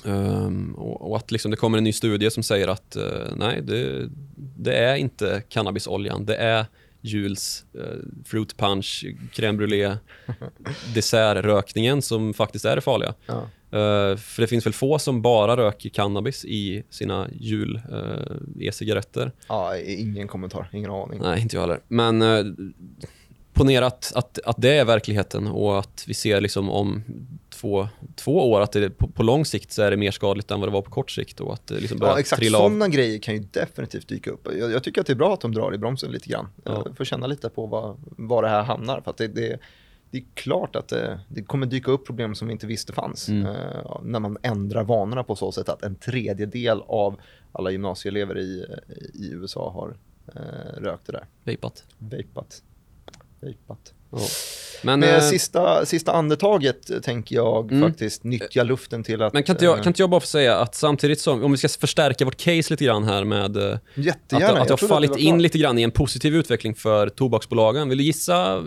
[0.06, 3.04] Ehm, och, och att liksom, det kommer en ny studie som säger att eh,
[3.36, 6.26] nej, det, det är inte cannabisoljan.
[6.26, 6.66] Det är
[7.02, 9.98] Jules eh, fruit punch, crème brûlée,
[10.94, 13.14] dessertrökningen som faktiskt är det farliga.
[13.26, 13.50] Ja.
[13.72, 19.32] Eh, för det finns väl få som bara röker cannabis i sina jul eh, e-cigaretter.
[19.48, 21.20] ja, ingen kommentar, ingen aning.
[21.22, 21.80] Nej, inte jag heller.
[21.88, 22.20] Men
[23.54, 27.04] på ponera att, att, att det är verkligheten och att vi ser liksom om
[27.50, 30.60] två, två år att det på, på lång sikt så är det mer skadligt än
[30.60, 32.42] vad det var på kort sikt och att det liksom Ja, exakt.
[32.42, 32.50] av.
[32.50, 34.48] Sådana grejer kan ju definitivt dyka upp.
[34.60, 36.48] Jag, jag tycker att det är bra att de drar i bromsen lite grann.
[36.64, 36.86] Ja.
[36.98, 39.02] Får känna lite på vad, var det här hamnar.
[39.02, 39.60] För det, det,
[40.12, 43.30] det är klart att det, det kommer dyka upp problem som vi inte visste fanns.
[43.30, 43.46] Mm.
[43.46, 48.66] eh, när man ändrar vanorna på så sätt att en tredjedel av alla gymnasieelever i,
[49.14, 49.98] i USA har
[50.36, 51.26] eh, rökt det där.
[51.44, 51.84] Vapat.
[51.98, 52.64] Vapat.
[53.40, 53.94] Vapat.
[54.12, 54.20] Ja.
[54.84, 57.90] Men, Med eh, sista, sista andetaget tänker jag Mm.
[57.90, 59.34] faktiskt nyttja luften till att...
[59.34, 61.52] men kan, inte jag, eh, kan inte jag bara få säga att samtidigt som, om
[61.52, 64.48] vi ska förstärka vårt case lite grann här med eh, att, Jättegärna.
[64.62, 67.90] att det Jag har fallit in lite grann i en positiv utveckling för tobaksbolagen.
[67.90, 68.64] Vill du gissa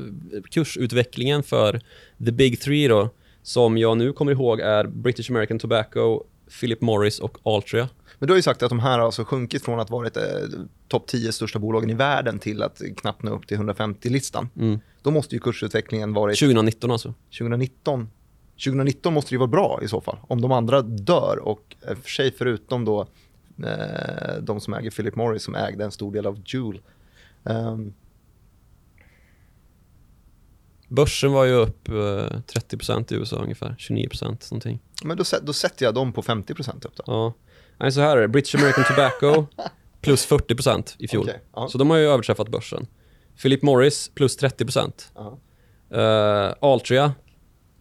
[0.51, 1.81] kursutvecklingen för
[2.25, 3.09] the big three då?
[3.43, 6.21] Som jag nu kommer ihåg är British American Tobacco,
[6.61, 7.89] Philip Morris och Altria.
[8.19, 10.23] Men du har ju sagt att de här har alltså sjunkit från att varit eh,
[10.89, 14.49] topp 10 största bolagen i världen till att knappt nå upp till 150-listan.
[14.57, 14.81] Mm.
[15.03, 17.15] Då måste ju kursutvecklingen varit 2019 alltså.
[17.39, 18.11] 2019.
[18.65, 21.97] 2019 måste det ju vara bra i så fall, om de andra dör och eh,
[21.97, 23.07] för sig förutom då
[23.65, 26.81] eh, de som äger Philip Morris som ägde en stor del av Juul.
[27.45, 27.95] Ehm,
[30.89, 34.81] Börsen var ju upp eh, 30% i USA ungefär, 29% någonting.
[35.05, 37.03] men då, då sätter jag dem på 50% upp då.
[37.07, 37.35] Ja.
[37.79, 38.29] Nej, så här är det.
[38.29, 39.47] British American Tobacco
[40.01, 41.23] plus 40% i fjol.
[41.25, 41.69] Okej, ja.
[41.69, 42.87] Så de har ju överträffat börsen.
[43.43, 44.93] Philip Morris plus 30%.
[45.15, 45.39] Ja.
[45.95, 47.13] Uh, Altria,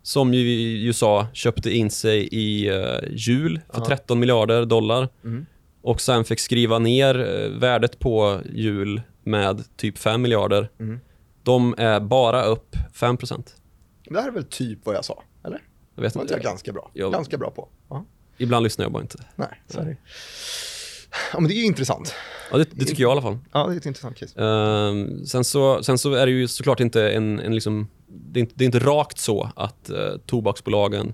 [0.01, 0.41] som ju
[0.87, 3.85] USA köpte in sig i uh, jul för Ja.
[3.85, 5.45] 13 miljarder dollar Mm.
[5.81, 10.69] och sen fick skriva ner eh, värdet på jul med typ 5 miljarder.
[10.79, 10.99] Mm.
[11.43, 13.47] De är bara upp 5%.
[14.05, 15.61] Det här är väl typ vad jag sa, eller?
[15.95, 16.47] Jag vet Det var inte jag inte.
[16.49, 16.91] ganska bra.
[16.93, 17.69] Jag- Ganska bra på.
[18.43, 19.17] Ibland lyssnar jag bara inte.
[19.35, 19.97] Nej, så är det.
[21.33, 22.15] Ja, men det är ju intressant.
[22.51, 23.37] Ja, det, det tycker jag i alla fall.
[23.51, 24.41] Ja, det är ett intressant case.
[24.41, 28.41] Ehm, sen, så, sen så är det ju såklart inte en, en liksom, det är
[28.41, 31.13] inte, det är inte rakt så att uh, tobaksbolagen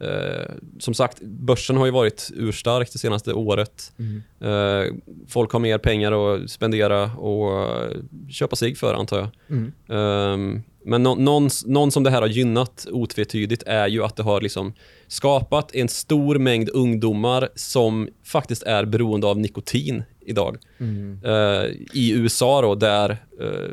[0.00, 3.92] eh, som sagt, börsen har ju varit urstark det senaste året.
[4.40, 4.94] Eh,
[5.28, 7.90] folk har mer pengar att spendera och eh,
[8.30, 9.28] köpa sig för antar jag.
[9.50, 9.72] Mm.
[9.88, 14.22] Ehm, men nå- någon, någon som det här har gynnat otvetydigt är ju att det
[14.22, 14.72] har liksom
[15.06, 20.56] skapat en stor mängd ungdomar som faktiskt är beroende av nikotin idag.
[20.78, 21.20] Mm.
[21.24, 23.72] Eh, I USA då, där eh,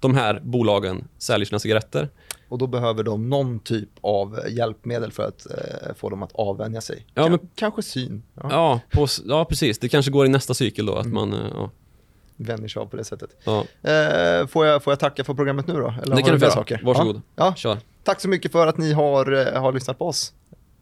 [0.00, 2.08] de här bolagen säljer sina cigaretter.
[2.48, 6.80] Och då behöver de någon typ av hjälpmedel för att eh, få dem att avvänja
[6.80, 7.06] sig.
[7.14, 8.22] Ja, men- Kanske syn.
[8.34, 8.48] Ja.
[8.50, 9.78] Ja, på, ja, precis.
[9.78, 10.94] Det kanske går i nästa cykel då.
[10.94, 11.70] Att man, eh, ja,
[12.36, 13.30] Vänjer sig av på det sättet.
[13.44, 13.64] ja.
[13.90, 15.94] Eh, får, jag, får jag tacka för programmet nu då?
[16.02, 16.80] Eller Det kan du få göra.
[16.84, 17.16] Varsågod.
[17.16, 17.22] Ja.
[17.46, 17.54] ja.
[17.54, 17.78] Kör.
[18.04, 20.32] Tack så mycket för att ni har, eh, har lyssnat på oss.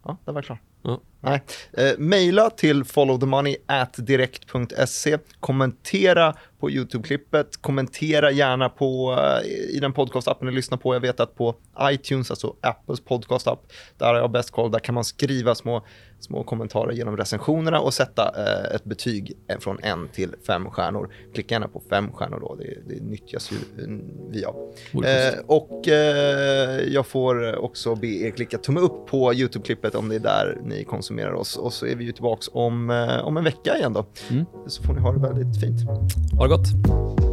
[0.05, 0.59] Ja, det var klart.
[0.83, 1.01] Ja.
[1.27, 1.43] Nej.
[1.73, 5.19] Eh, maila till followthemoney@direkt.se.
[5.41, 7.47] Kommentera på YouTube-klippet.
[7.61, 9.41] Kommentera gärna på, eh,
[9.77, 10.95] i den podcastappen ni lyssnar på.
[10.95, 14.71] Jag vet att på iTunes, alltså Apples podcastapp, där har jag bäst koll.
[14.71, 15.87] Där kan man skriva små,
[16.21, 21.15] små kommentarer genom recensionerna och sätta eh, ett betyg från en till fem stjärnor.
[21.35, 22.55] Klicka gärna på fem stjärnor då.
[22.55, 23.89] Det, det nyttjas ju eh,
[24.31, 24.75] vi av.
[25.05, 30.15] Eh, och eh, jag får också be er klicka tumme upp på YouTube-klippet om det
[30.15, 31.57] är där ni konsumerar oss.
[31.57, 34.07] Och så är vi ju tillbaks om, eh, om en vecka igen då.
[34.31, 34.45] Mm.
[34.67, 35.81] Så får ni ha det väldigt fint.
[36.39, 37.26] Ha det gott.